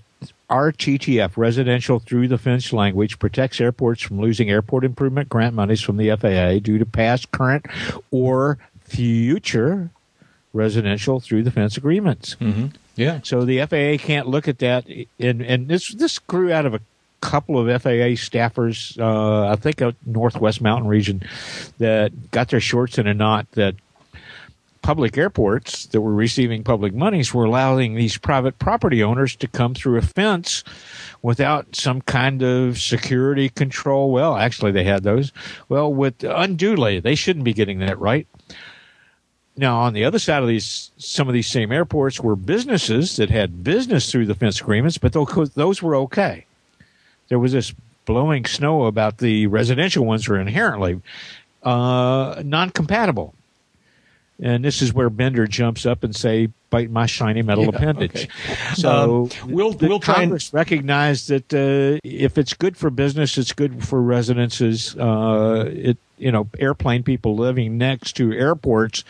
[0.53, 5.97] RTTF, residential through the fence language, protects airports from losing airport improvement grant monies from
[5.97, 7.65] the FAA due to past, current,
[8.11, 9.91] or future
[10.53, 12.37] residential through the fence agreements.
[12.39, 12.67] Mm-hmm.
[12.97, 13.21] Yeah.
[13.23, 14.87] So the FAA can't look at that,
[15.19, 16.81] and and this this grew out of a
[17.23, 21.23] couple of FAA staffers, uh, I think a Northwest Mountain region,
[21.79, 23.77] that got their shorts in a knot that
[24.83, 29.75] public airports that were receiving public monies were allowing these private property owners to come
[29.75, 30.65] through a fence
[31.23, 34.11] without some kind of security control.
[34.11, 35.33] Well, actually, they had those.
[35.69, 38.27] Well, with unduly, they shouldn't be getting that right.
[39.57, 43.29] Now, on the other side of these, some of these same airports were businesses that
[43.29, 46.47] had business through the fence agreements, but those, were okay.
[47.29, 47.75] There was this
[48.07, 51.01] blowing snow about the residential ones were inherently
[51.63, 53.35] uh, non-compatible.
[54.43, 58.29] And this is where Bender jumps up and say, "Bite my shiny metal Yeah, appendage."
[58.29, 58.75] okay.
[58.75, 63.53] So Um, we'll- we'll try and- recognize that uh, if it's good for business, it's
[63.53, 64.97] good for residences.
[64.97, 69.03] Uh, it you know, airplane people living next to airports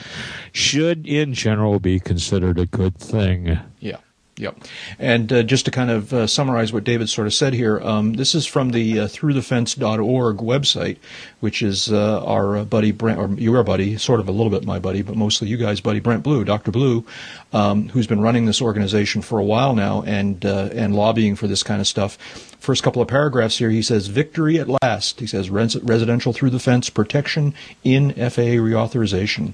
[0.53, 3.59] should, in general, be considered a good thing.
[3.81, 3.97] Yeah.
[4.39, 4.61] Yep.
[4.99, 8.15] And uh, just to kind of uh, summarize what David sort of said here, um,
[8.15, 10.97] this is from the uh, throughthefence.org website,
[11.41, 14.65] which is uh, our uh, buddy Brent, or your buddy, sort of a little bit
[14.65, 16.71] my buddy, but mostly you guys' buddy, Brent Blue, Dr.
[16.71, 17.05] Blue,
[17.53, 21.47] um, who's been running this organization for a while now and uh, and lobbying for
[21.47, 22.17] this kind of stuff.
[22.59, 26.51] First couple of paragraphs here, he says, "Victory at last." He says, Res- "Residential through
[26.51, 27.53] the fence protection
[27.85, 29.53] in FAA reauthorization."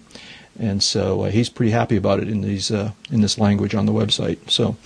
[0.58, 3.86] And so uh, he's pretty happy about it in these uh, in this language on
[3.86, 4.38] the website.
[4.50, 4.76] So,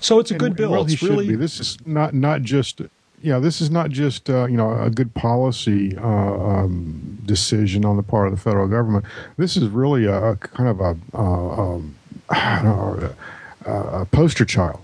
[0.00, 0.70] so it's a good And- bill.
[0.72, 1.36] Well, it's should really be.
[1.36, 2.80] This is not not just
[3.22, 3.38] yeah.
[3.38, 8.02] This is not just uh, you know a good policy uh, um, decision on the
[8.02, 9.04] part of the federal government.
[9.36, 11.20] This is really a, a kind of a, uh,
[11.74, 11.94] um,
[12.30, 13.14] I know,
[13.64, 14.80] a, a poster child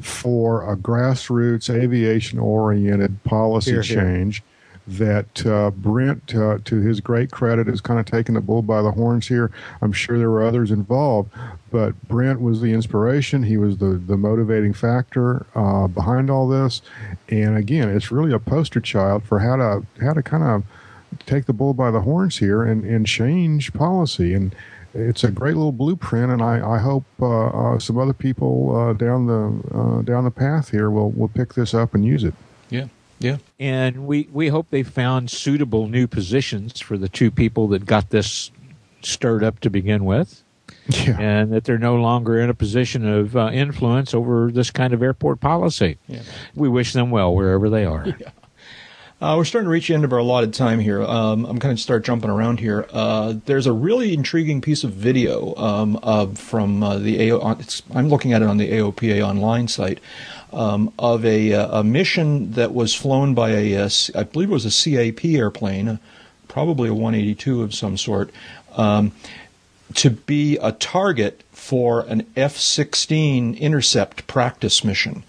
[0.00, 4.00] for a grassroots aviation oriented policy Here, here.
[4.02, 4.42] change.
[4.98, 8.82] That uh, Brent, uh, to his great credit, has kind of taken the bull by
[8.82, 9.52] the horns here.
[9.80, 11.30] I'm sure there were others involved,
[11.70, 13.44] but Brent was the inspiration.
[13.44, 16.82] He was the, the motivating factor uh, behind all this.
[17.28, 20.64] And again, it's really a poster child for how to how to kind of
[21.24, 24.34] take the bull by the horns here and, and change policy.
[24.34, 24.56] And
[24.92, 26.32] it's a great little blueprint.
[26.32, 30.70] And I, I hope uh, uh, some other people uh, down the down the path
[30.70, 32.34] here will will pick this up and use it.
[33.20, 37.68] Yeah, yeah, and we we hope they found suitable new positions for the two people
[37.68, 38.50] that got this
[39.02, 40.42] stirred up to begin with,
[40.88, 41.16] Yeah.
[41.20, 45.02] and that they're no longer in a position of uh, influence over this kind of
[45.02, 45.98] airport policy.
[46.08, 46.22] Yeah.
[46.54, 48.06] We wish them well wherever they are.
[49.22, 51.02] Uh, we're starting to reach the end of our allotted time here.
[51.02, 52.86] Um, I'm going to start jumping around here.
[52.90, 57.50] Uh, there's a really intriguing piece of video um, uh, from uh, the AO.
[57.60, 60.00] It's, I'm looking at it on the AOPA online site
[60.52, 64.66] um, of a, uh, a mission that was flown by a, uh, believe it was
[64.66, 65.96] a CAP airplane, uh,
[66.48, 68.30] probably a 182 of some sort.
[68.76, 69.12] Um,
[69.94, 75.24] to be a target for an F 16 intercept practice mission.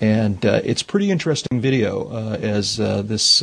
[0.00, 3.42] And uh, it's pretty interesting video uh, as uh, this.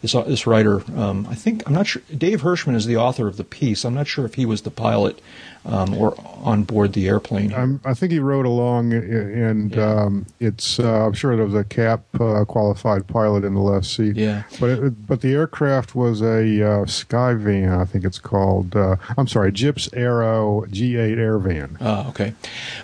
[0.00, 2.02] This, this writer, um, I think, I'm not sure.
[2.16, 3.84] Dave Hirschman is the author of the piece.
[3.84, 5.20] I'm not sure if he was the pilot
[5.68, 7.52] um, or on board the airplane.
[7.52, 10.02] I'm, I think he rode along, and Yeah.
[10.02, 10.78] um, it's.
[10.80, 14.16] Uh, I'm sure there was a cap uh, qualified pilot in the left seat.
[14.16, 14.44] Yeah.
[14.58, 16.26] but it, but the aircraft was a
[16.62, 18.74] uh, Skyvan, I think it's called.
[18.74, 21.76] Uh, I'm sorry, GippsAero G8 Air Van.
[21.80, 22.32] Ah, okay.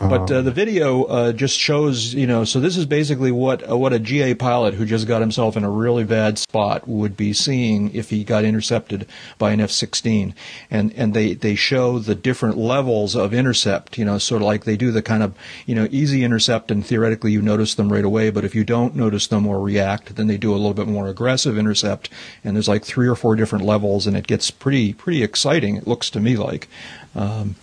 [0.00, 3.76] But uh, the video uh, just shows, you know, so this is basically what uh,
[3.76, 7.32] what a GA pilot who just got himself in a really bad spot would be
[7.32, 9.06] seeing if he got intercepted
[9.38, 10.34] by an F-16,
[10.70, 12.73] and and they they show the different levels
[13.14, 15.34] of intercept, you know, sort of like they do the kind of
[15.66, 18.94] you know easy intercept, and theoretically you notice them right away, but if you don't
[18.94, 22.08] notice them or react, then they do a little bit more aggressive intercept,
[22.42, 25.76] and there's like three or four different levels, and it gets pretty pretty exciting.
[25.76, 26.68] It looks to me like.
[27.14, 27.56] Um,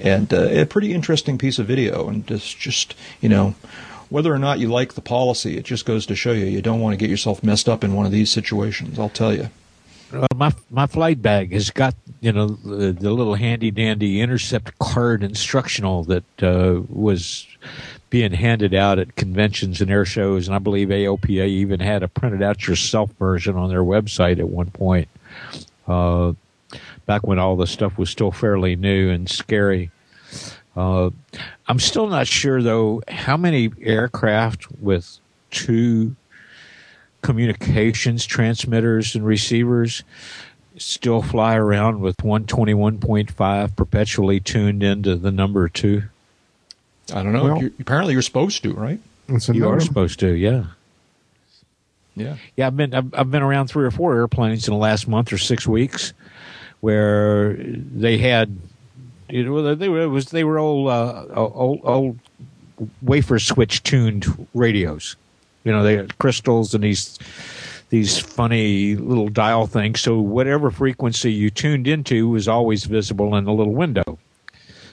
[0.00, 2.08] and uh, a pretty interesting piece of video.
[2.08, 3.54] And just, just you know,
[4.08, 6.80] whether or not you like the policy, it just goes to show you you don't
[6.80, 8.98] want to get yourself messed up in one of these situations.
[8.98, 9.50] I'll tell you.
[10.34, 15.22] My my flight bag has got you know the, the little handy dandy intercept card
[15.22, 17.46] instructional that uh, was
[18.08, 22.08] being handed out at conventions and air shows, and I believe AOPA even had a
[22.08, 25.08] printed out yourself version on their website at one point.
[25.86, 26.32] Uh,
[27.04, 29.90] back when all the stuff was still fairly new and scary.
[30.74, 31.10] Uh,
[31.66, 35.18] I'm still not sure though how many aircraft with
[35.50, 36.16] two
[37.22, 40.02] communications transmitters and receivers
[40.76, 46.02] still fly around with 121.5 perpetually tuned into the number two.
[47.12, 47.44] I don't know.
[47.44, 49.00] Well- you're, apparently, you're supposed to, right?
[49.28, 50.66] It's a You are supposed to, yeah.
[52.16, 52.36] Yeah.
[52.56, 55.32] Yeah, I've been I've, I've been around three or four airplanes in the last month
[55.32, 56.12] or six weeks,
[56.80, 58.56] where they had,
[59.28, 62.18] you know, they were it was they were old uh, old, old
[63.02, 65.14] wafer switch tuned radios.
[65.64, 67.18] You know, they had crystals and these
[67.90, 70.00] these funny little dial things.
[70.00, 74.18] So whatever frequency you tuned into was always visible in the little window.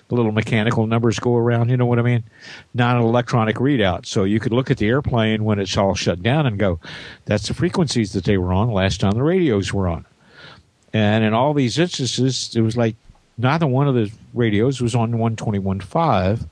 [0.07, 1.69] The little mechanical numbers go around.
[1.69, 2.23] You know what I mean?
[2.73, 4.05] Not an electronic readout.
[4.05, 6.79] So you could look at the airplane when it's all shut down and go,
[7.25, 10.05] "That's the frequencies that they were on last time the radios were on."
[10.93, 12.95] And in all these instances, it was like
[13.37, 16.45] neither one of the radios was on 121.5.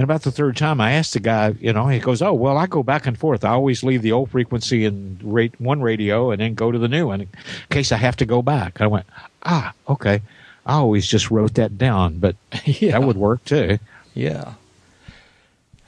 [0.00, 2.56] And about the third time, I asked the guy, you know, he goes, "Oh, well,
[2.56, 3.44] I go back and forth.
[3.44, 6.88] I always leave the old frequency in rate one radio and then go to the
[6.88, 7.28] new one in
[7.68, 9.04] case I have to go back." I went,
[9.42, 10.22] "Ah, okay."
[10.64, 12.34] I always just wrote that down, but
[12.64, 12.92] Yeah.
[12.92, 13.78] that would work too.
[14.14, 14.54] Yeah.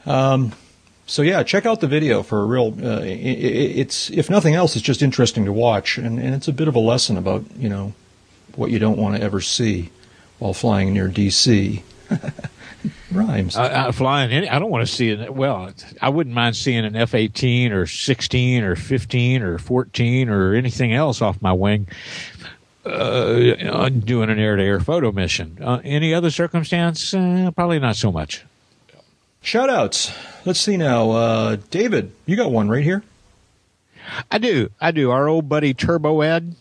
[0.04, 0.52] Um,
[1.06, 2.76] so yeah, check out the video for a real.
[2.84, 6.48] Uh, i i it's if nothing else, it's just interesting to watch, and, and it's
[6.48, 7.94] a bit of a lesson about you know
[8.56, 9.88] what you don't want to ever see
[10.38, 11.80] while flying near DC.
[13.14, 13.56] Rhymes.
[13.56, 15.34] I, I flying any, I don't want to see it.
[15.34, 20.54] Well, I wouldn't mind seeing an F eighteen or sixteen or fifteen or fourteen or
[20.54, 21.88] anything else off my wing.
[22.84, 25.56] Uh, doing an air-to-air photo mission.
[25.60, 27.14] Uh, any other circumstance?
[27.14, 28.44] Uh, probably not so much.
[29.40, 30.12] Shout outs.
[30.44, 31.12] Let's see now.
[31.12, 33.04] Uh, David, you got one right here.
[34.32, 34.70] I do.
[34.80, 35.12] I do.
[35.12, 36.56] Our old buddy Turbo Ed.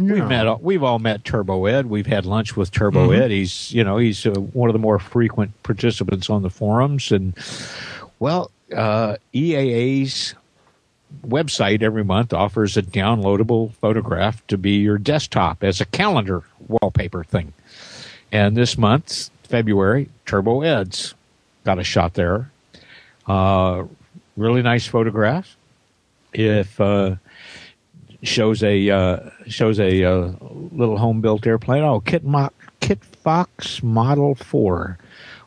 [0.00, 0.62] We've met.
[0.62, 1.86] We've all met Turbo Ed.
[1.86, 3.30] We've had lunch with Turbo Ed.
[3.30, 7.12] He's, you know, he's uh, one of the more frequent participants on the forums.
[7.12, 7.34] And
[8.18, 10.34] well, uh, EAA's
[11.26, 17.24] website every month offers a downloadable photograph to be your desktop as a calendar wallpaper
[17.24, 17.52] thing.
[18.32, 21.14] And this month, February, Turbo Ed's
[21.64, 22.50] got a shot there.
[23.26, 23.84] Uh,
[24.36, 25.56] really nice photograph.
[26.32, 27.16] If uh,
[28.22, 30.32] shows a uh, shows a uh,
[30.72, 31.82] little home built airplane.
[31.82, 32.50] Oh, Kit Mo-
[32.80, 34.98] Kit Fox Model Four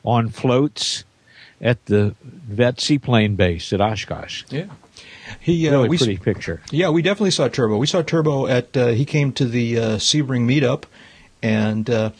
[0.03, 1.03] on floats
[1.61, 4.43] at the Vette Seaplane Base at Oshkosh.
[4.49, 4.65] Yeah.
[5.39, 6.61] He uh, Really we, pretty picture.
[6.71, 7.77] Yeah, we definitely saw Turbo.
[7.77, 10.83] We saw Turbo at uh, he came to the uh, Sebring meetup,
[11.41, 12.11] and uh,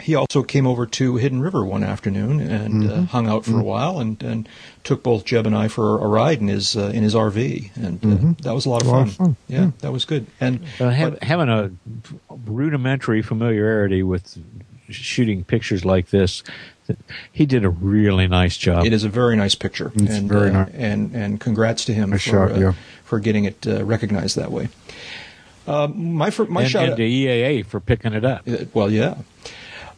[0.00, 3.62] he also came over to Hidden River one afternoon and uh, hung out for a
[3.62, 4.48] while, and, and
[4.84, 8.04] took both Jeb and I for a ride in his uh, in his RV, and
[8.04, 9.08] uh, that was a lot of A lot fun.
[9.08, 10.26] of fun, Yeah, that was good.
[10.40, 11.70] And Uh, have, but- having a
[12.46, 14.38] rudimentary familiarity with
[14.88, 16.42] shooting pictures like this,
[17.32, 18.84] he did a really nice job.
[18.84, 20.70] It is a very nice picture, It's and very uh, nice.
[20.74, 22.72] and and congrats to him Nice for shot, uh, yeah.
[23.04, 24.68] for getting it uh, recognized that way.
[25.66, 28.42] Uh, my fir- my and, shout and out, to EAA for picking it up.
[28.48, 29.14] Uh, Well, yeah.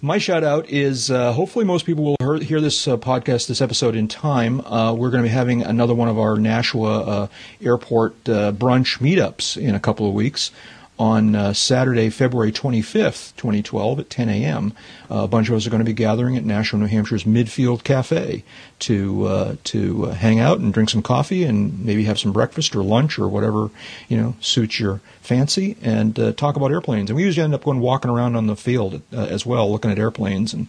[0.05, 3.61] My shout out is uh, hopefully most people will hear, hear this uh, podcast, this
[3.61, 4.61] episode in time.
[4.63, 7.27] Uh, we're going to be having another one of our Nashua uh,
[7.63, 10.51] Airport uh, brunch meetups in a couple of weeks
[10.99, 14.73] on uh, Saturday, February 25th, 2012 at 10 a.m.
[15.11, 17.83] Uh, a bunch of us are going to be gathering at Nashua New Hampshire's Midfield
[17.83, 18.45] Cafe
[18.81, 22.77] to uh, to uh, hang out and drink some coffee and maybe have some breakfast
[22.77, 23.71] or lunch or whatever
[24.09, 27.09] you know suits your fancy and uh, talk about airplanes.
[27.09, 29.91] And we usually end up going walking around on the field uh, as well, looking
[29.91, 30.69] at airplanes and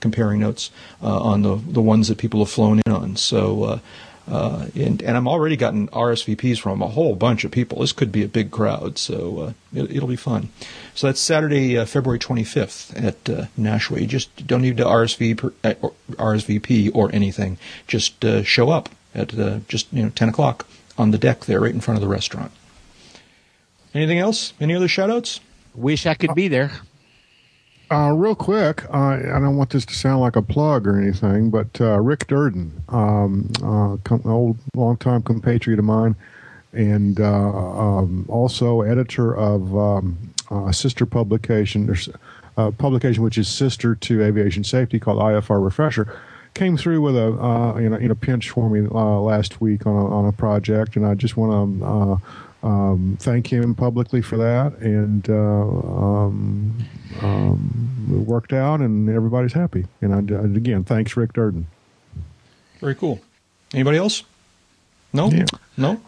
[0.00, 3.16] comparing notes on the the ones that people have flown in on.
[3.16, 3.80] So.
[4.30, 7.80] Uh, and, and I'm already gotten RSVPs from a whole bunch of people.
[7.80, 10.50] This could be a big crowd, so uh, it, it'll be fun.
[10.94, 14.00] So that's Saturday, uh, February 25th at uh, Nashua.
[14.00, 17.58] You just don't need to RSV per, uh, or RSVP or anything.
[17.88, 19.30] Just uh, show up at
[19.66, 20.66] just you know 10 o'clock
[20.96, 22.52] on the deck there, right in front of the restaurant.
[23.92, 24.52] Anything else?
[24.60, 25.40] Any other shout-outs?
[25.74, 26.70] Wish I could be there.
[27.90, 31.50] Uh, real quick, uh, I don't want this to sound like a plug or anything,
[31.50, 36.14] but uh, Rick Durden, um, uh, com- old longtime compatriot of mine,
[36.72, 40.16] and uh, um, also editor of um,
[40.52, 41.92] a sister publication,
[42.56, 46.16] a publication which is sister to aviation safety called IFR Refresher,
[46.54, 49.84] came through with a uh, you know in a pinch for me uh, last week
[49.84, 52.20] on a, on a project, and I just want to.
[52.62, 56.76] Um, thank him publicly for that, and uh, um,
[57.22, 59.86] um, it worked out, and everybody's happy.
[60.02, 61.66] And I, I- again, thanks, Rick Durden.
[62.80, 63.20] Very cool.
[63.72, 64.24] Anybody else?
[65.12, 65.30] No?
[65.30, 65.46] Yeah.
[65.78, 66.00] No?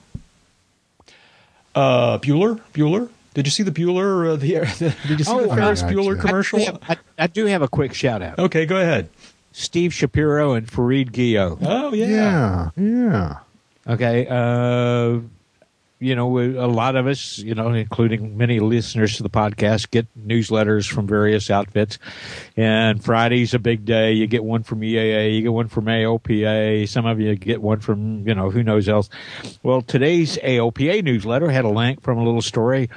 [1.75, 2.61] Uh, Bueller?
[2.75, 3.09] Bueller?
[3.35, 4.33] Did you see the Bueller?
[4.33, 6.61] Uh, the, the Did you see the Oh, Ferris I- Bueller I- commercial?
[6.61, 8.39] I, I, I do have a quick shout out.
[8.39, 9.09] okay, go ahead.
[9.53, 11.59] Steve Shapiro and Fareed Gio.
[11.63, 12.71] Oh yeah.
[12.77, 13.39] Yeah, yeah.
[13.87, 14.27] Okay.
[14.29, 15.21] Uh,
[16.03, 20.07] you know, a lot of us, you know, including many listeners to the podcast, get
[20.19, 21.99] newsletters from various outfits.
[22.57, 24.13] And Friday's a big day.
[24.13, 26.89] You get one from EAA, you get one from AOPA.
[26.89, 29.09] Some of you get one from, you know, who knows else.
[29.63, 32.91] Well, today's AOPA newsletter had a link from a little story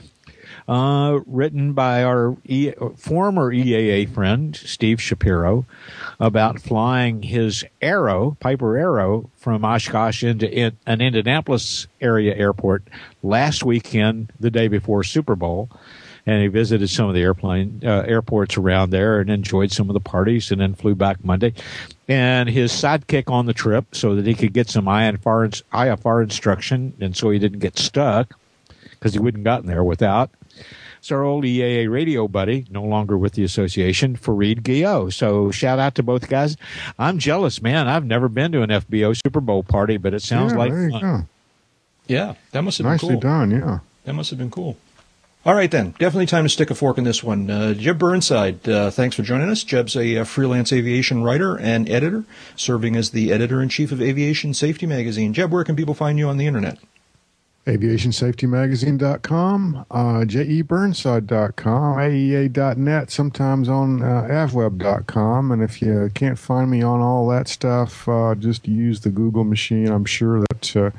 [0.67, 5.65] uh, written by our e- former EAA friend Steve Shapiro
[6.19, 12.83] about flying his Arrow Piper Arrow from Oshkosh into in, an Indianapolis area airport
[13.21, 15.69] last weekend, the day before Super Bowl.
[16.27, 19.93] And he visited some of the airplane uh, airports around there and enjoyed some of
[19.93, 21.53] the parties, and then flew back Monday.
[22.07, 26.93] And his sidekick on the trip, so that he could get some IFR, IFR instruction,
[26.99, 28.33] and so he didn't get stuck
[28.89, 30.31] because he wouldn't gotten there without.
[31.05, 35.13] It's our old EAA radio buddy, no longer with the association, Fareed Gio.
[35.13, 36.57] So shout out to both guys.
[36.97, 37.87] I'm jealous, man.
[37.87, 40.89] I've never been to an FBO Super Bowl party, but it sounds yeah, like there
[40.89, 41.29] fun.
[42.07, 43.29] Yeah, that must have Nicely been cool.
[43.29, 43.51] done.
[43.51, 43.79] Yeah.
[44.05, 44.77] That must have been cool.
[45.45, 45.91] All right, then.
[45.99, 47.51] Definitely time to stick a fork in this one.
[47.51, 49.63] Uh, Jeb Burnside, uh, thanks for joining us.
[49.63, 52.23] Jeb's a, uh, freelance aviation writer and editor,
[52.55, 55.35] serving as the editor in chief of Aviation Safety Magazine.
[55.35, 56.79] Jeb, where can people find you on the internet?
[57.65, 65.51] aviationsafetymagazine.com, uh, jeburnside.com, aea.net, sometimes on uh, avweb.com.
[65.51, 69.43] And if you can't find me on all that stuff, uh, just use the Google
[69.43, 69.87] machine.
[69.89, 70.91] I'm sure that uh,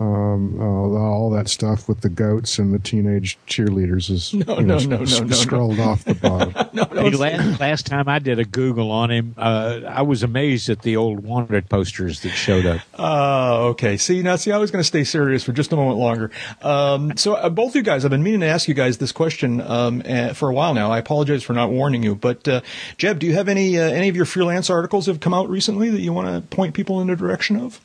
[0.00, 4.66] um, uh, all that stuff with the goats and the teenage cheerleaders is No, you
[4.66, 6.54] know, no, no, s- no, no, scrolled off the bottom.
[6.98, 10.82] Hey, last, last time I did a Google on him, uh, I was amazed at
[10.82, 12.80] the old wanted posters that showed up.
[12.96, 13.96] Uh, okay.
[13.96, 16.30] See, now, see, I was going to stay serious for just a moment longer.
[16.62, 19.60] Um, so, uh, both you guys, I've been meaning to ask you guys this question
[19.60, 20.90] um, uh, for a while now.
[20.90, 22.60] I apologize for not warning you, but uh,
[22.96, 25.90] Jeb, do you have any uh, any of your freelance articles have come out recently
[25.90, 27.80] that you want to point people in the direction of?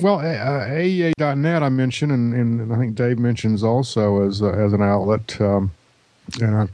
[0.00, 4.72] Well, uh, AEA.net I mentioned, and, and I think Dave mentions also as uh, as
[4.72, 5.40] an outlet.
[5.40, 5.70] Um,
[6.40, 6.68] and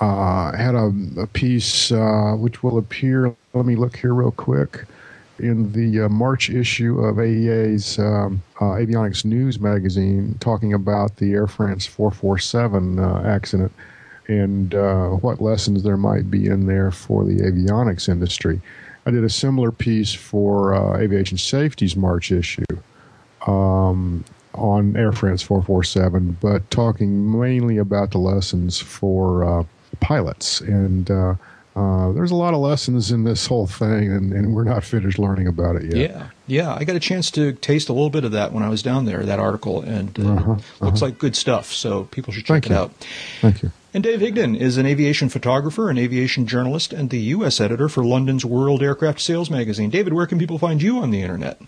[0.00, 3.34] I uh, had a, a piece uh, which will appear.
[3.54, 4.84] Let me look here real quick
[5.38, 11.32] in the uh, March issue of AEA's um, uh, Avionics News magazine, talking about the
[11.32, 13.72] Air France 447 uh, accident
[14.28, 18.60] and uh, what lessons there might be in there for the avionics industry.
[19.04, 22.64] I did a similar piece for uh, Aviation Safety's March issue
[23.46, 24.24] um,
[24.54, 29.64] on Air France 447, but talking mainly about the lessons for uh,
[30.00, 30.60] pilots.
[30.60, 31.08] And
[31.76, 35.18] uh, there's a lot of lessons in this whole thing, and, and we're not finished
[35.18, 36.10] learning about it yet.
[36.10, 36.74] Yeah, yeah.
[36.74, 39.04] I got a chance to taste a little bit of that when I was down
[39.04, 39.22] there.
[39.24, 41.72] That article and uh, Uh-huh, looks like good stuff.
[41.72, 42.76] So people should check Thank it you.
[42.76, 42.92] out.
[43.42, 43.72] Thank you.
[43.92, 47.60] And Dave Higdon is an aviation photographer, an aviation journalist, and the U.S.
[47.60, 49.88] editor for London's World Aircraft Sales magazine.
[49.90, 51.60] David, where can people find you on the internet?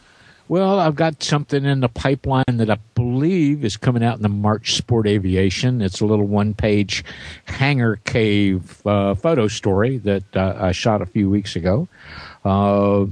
[0.49, 4.30] Well, I've got something in the pipeline that I believe is coming out in the
[4.30, 5.82] March Sport Aviation.
[5.82, 7.05] It's a little one page
[7.44, 11.86] hangar cave uh, photo story that uh, I shot a few weeks ago.
[12.46, 13.05] Uh,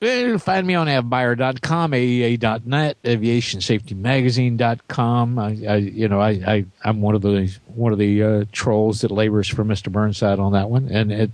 [0.00, 5.38] eh, find me on avbuyer.com, aea.net, aviationsafetymagazine.com.
[5.38, 9.02] I, I, you know, I, I, I'm one of the one of the uh, trolls
[9.02, 9.92] that labors for Mr.
[9.92, 11.30] Burnside on that one, and it,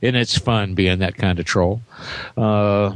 [0.00, 1.82] and it's fun being that kind of troll.
[2.36, 2.94] Uh,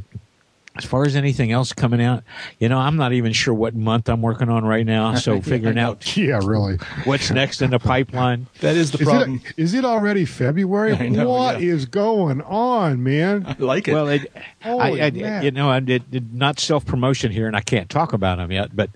[0.76, 2.24] as far as anything else coming out,
[2.58, 5.14] you know, I'm not even sure what month I'm working on right now.
[5.14, 6.76] So figuring out Yeah, really.
[7.04, 8.46] what's next in the pipeline.
[8.60, 9.40] That is the Is problem.
[9.44, 10.94] it, is it already February?
[10.94, 11.72] I know, What yeah.
[11.72, 13.44] is going on, man?
[13.46, 13.92] I like it.
[13.92, 17.56] Well, it, Holy I, I, you know, I did, did not self promotion here, and
[17.56, 18.74] I can't talk about them yet.
[18.74, 18.90] But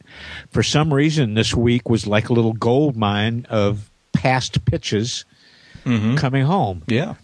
[0.50, 5.24] for some reason, this week was like a little gold mine of past pitches
[5.84, 6.16] mm-hmm.
[6.16, 6.82] coming home.
[6.88, 7.14] yeah.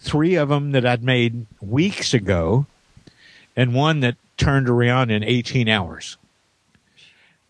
[0.00, 2.66] Three of them that I'd made weeks ago,
[3.56, 6.16] and one that turned around in 18 hours.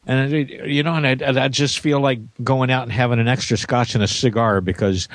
[0.07, 3.29] And I, you know, and I, I just feel like going out and having an
[3.29, 5.09] extra scotch and a cigar because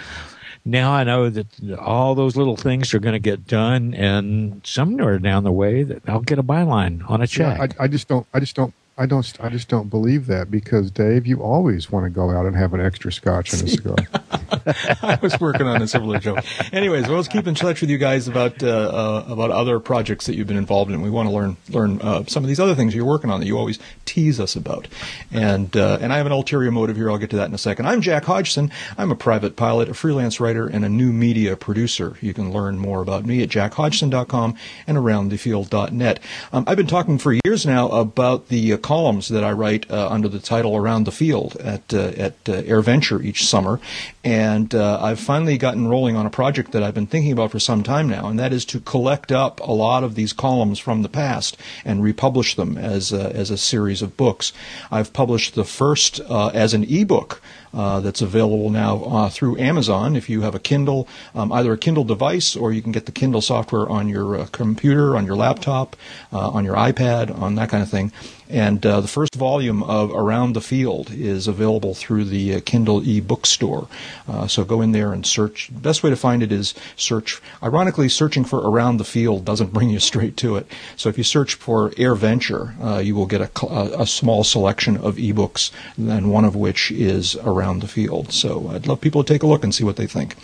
[0.65, 1.47] now I know that
[1.79, 6.01] all those little things are going to get done, and somewhere down the way that
[6.07, 7.57] I'll get a byline on a check.
[7.57, 8.27] Yeah, I, I just don't.
[8.33, 8.73] I just don't.
[8.99, 9.33] I don't.
[9.39, 12.73] I just don't believe that because Dave, you always want to go out and have
[12.73, 13.95] an extra scotch and a cigar.
[15.01, 16.43] I was working on a similar joke.
[16.73, 20.25] Anyways, well, let's keep in touch with you guys about uh, uh, about other projects
[20.25, 21.01] that you've been involved in.
[21.01, 23.45] We want to learn learn uh, some of these other things you're working on that
[23.45, 24.89] you always tease us about.
[25.31, 27.09] And uh, and I have an ulterior motive here.
[27.09, 27.85] I'll get to that in a second.
[27.87, 28.69] I'm Jack Hodgson.
[28.97, 32.17] I'm a private pilot, a freelance writer, and a new media producer.
[32.19, 34.55] You can learn more about me at jackhodgson.com
[34.87, 36.19] and aroundthefield.net.
[36.51, 40.09] Um, I've been talking for years now about the uh, columns that I write uh,
[40.09, 43.79] under the title "Around the Field" at uh, at uh, AirVenture each summer,
[44.23, 47.59] and uh, I've finally gotten rolling on a project that I've been thinking about for
[47.59, 51.03] some time now, and that is to collect up a lot of these columns from
[51.03, 54.53] the past and republish them as a, as a series of books.
[54.89, 57.41] I've published the first uh, as an ebook.
[57.71, 60.15] Uh, that's available now uh, through Amazon.
[60.15, 63.11] If you have a Kindle, um, either a Kindle device or you can get the
[63.11, 65.95] Kindle software on your uh, computer, on your laptop,
[66.33, 68.11] uh, on your iPad, on that kind of thing.
[68.49, 73.07] And uh, the first volume of Around the Field is available through the uh, Kindle
[73.07, 73.87] e-book store.
[74.27, 75.67] Uh, so go in there and search.
[75.67, 77.39] The best way to find it is search.
[77.61, 80.65] Ironically, searching for Around the Field doesn't bring you straight to it.
[80.95, 84.97] So if you search for AirVenture, uh, you will get a, a, a small selection
[84.97, 88.33] of ebooks, and one of which is Around the Field.
[88.33, 90.35] So I'd love people to take a look and see what they think.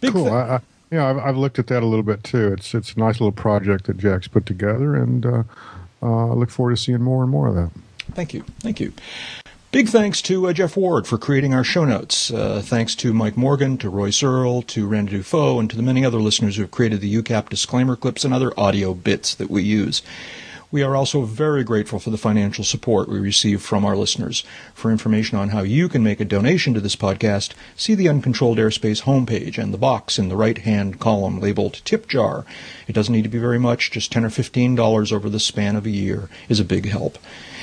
[0.00, 0.28] Big cool.
[0.28, 0.60] I, I,
[0.90, 2.52] yeah, I've, I've looked at that a little bit too.
[2.52, 5.42] It's it's a nice little project that Jack's put together, and uh,
[6.08, 7.70] I look forward to seeing more and more of that.
[8.12, 8.44] Thank you.
[8.60, 8.92] Thank you.
[9.74, 12.30] Big thanks to uh, Jeff Ward for creating our show notes.
[12.30, 16.04] Uh, thanks to Mike Morgan, to Roy Searle, to Randy Dufault, and to the many
[16.04, 19.64] other listeners who have created the UCAP disclaimer clips and other audio bits that we
[19.64, 20.00] use.
[20.74, 24.42] We are also very grateful for the financial support we receive from our listeners.
[24.74, 28.58] For information on how you can make a donation to this podcast, see the Uncontrolled
[28.58, 32.44] Airspace homepage and the box in the right-hand column labeled Tip Jar.
[32.88, 35.76] It doesn't need to be very much, just 10 or 15 dollars over the span
[35.76, 37.18] of a year is a big help.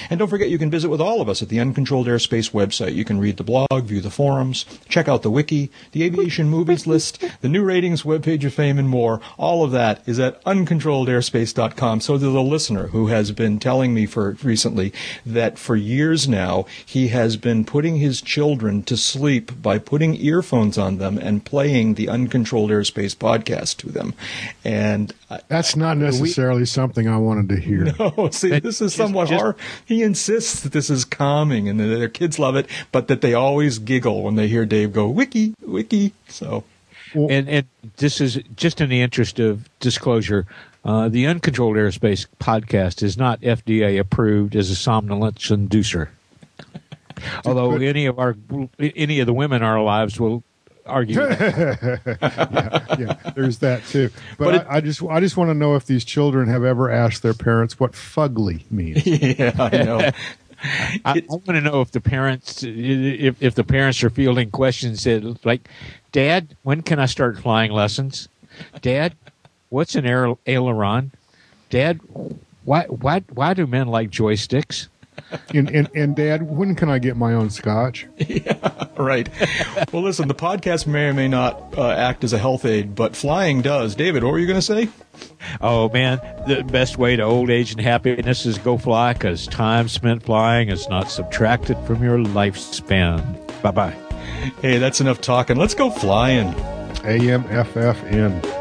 [0.10, 2.94] And don't forget you can visit with all of us at the Uncontrolled Airspace website.
[2.96, 6.88] You can read the blog, view the forums, check out the wiki, the aviation movies
[6.88, 9.22] list, the new ratings, webpage of fame, and more.
[9.38, 12.02] All of that is at uncontrolledairspace.com.
[12.02, 14.94] So there's a listener who has been telling me for recently
[15.26, 20.78] that for years now he has been putting his children to sleep by putting earphones
[20.78, 24.14] on them and playing the Uncontrolled Airspace podcast to them.
[24.64, 25.14] And
[25.48, 27.94] That's not necessarily something I wanted to hear.
[28.18, 29.56] Oh, see, this is somewhat just- hard.
[29.92, 33.34] He insists that this is calming and that their kids love it, but that they
[33.34, 36.14] always giggle when they hear Dave go wiki wiki.
[36.30, 36.64] So
[37.14, 37.68] and and
[37.98, 40.46] this is just in the interest of disclosure.
[40.86, 46.08] Uh, the Uncontrolled Airspace podcast is not FDA approved as a somnolence inducer.
[47.44, 48.38] Although any of our
[48.80, 50.42] any of the women in our lives will
[50.92, 51.16] argue.
[51.16, 52.86] that.
[53.00, 54.10] yeah, there's that too.
[54.38, 56.64] But, But it- I, I just I just want to know if these children have
[56.64, 59.06] ever asked their parents what fugly means.
[59.08, 60.00] yeah, I know.
[61.04, 65.04] I, I want to know if the parents if if the parents are fielding questions
[65.06, 65.68] that like,
[66.12, 68.30] Dad, when can I start flying lessons?
[68.82, 69.16] Dad,
[69.70, 70.06] what's an
[70.46, 71.12] aileron?
[71.72, 72.00] Dad,
[72.64, 74.88] why why why do men like joysticks?
[75.54, 78.08] And, and and Dad, when can I get my own scotch?
[78.98, 79.30] right.
[79.92, 83.16] Well, listen, the podcast may or may not uh, act as a health aid, but
[83.16, 83.96] flying does.
[83.96, 84.90] David, what were you going to say?
[85.60, 89.88] Oh man, the best way to old age and happiness is go fly because time
[89.88, 93.62] spent flying is not subtracted from your lifespan.
[93.62, 93.96] Bye bye.
[94.62, 95.58] Hey, that's enough talking.
[95.58, 96.54] Let's go flying.
[97.04, 98.61] AMFFN.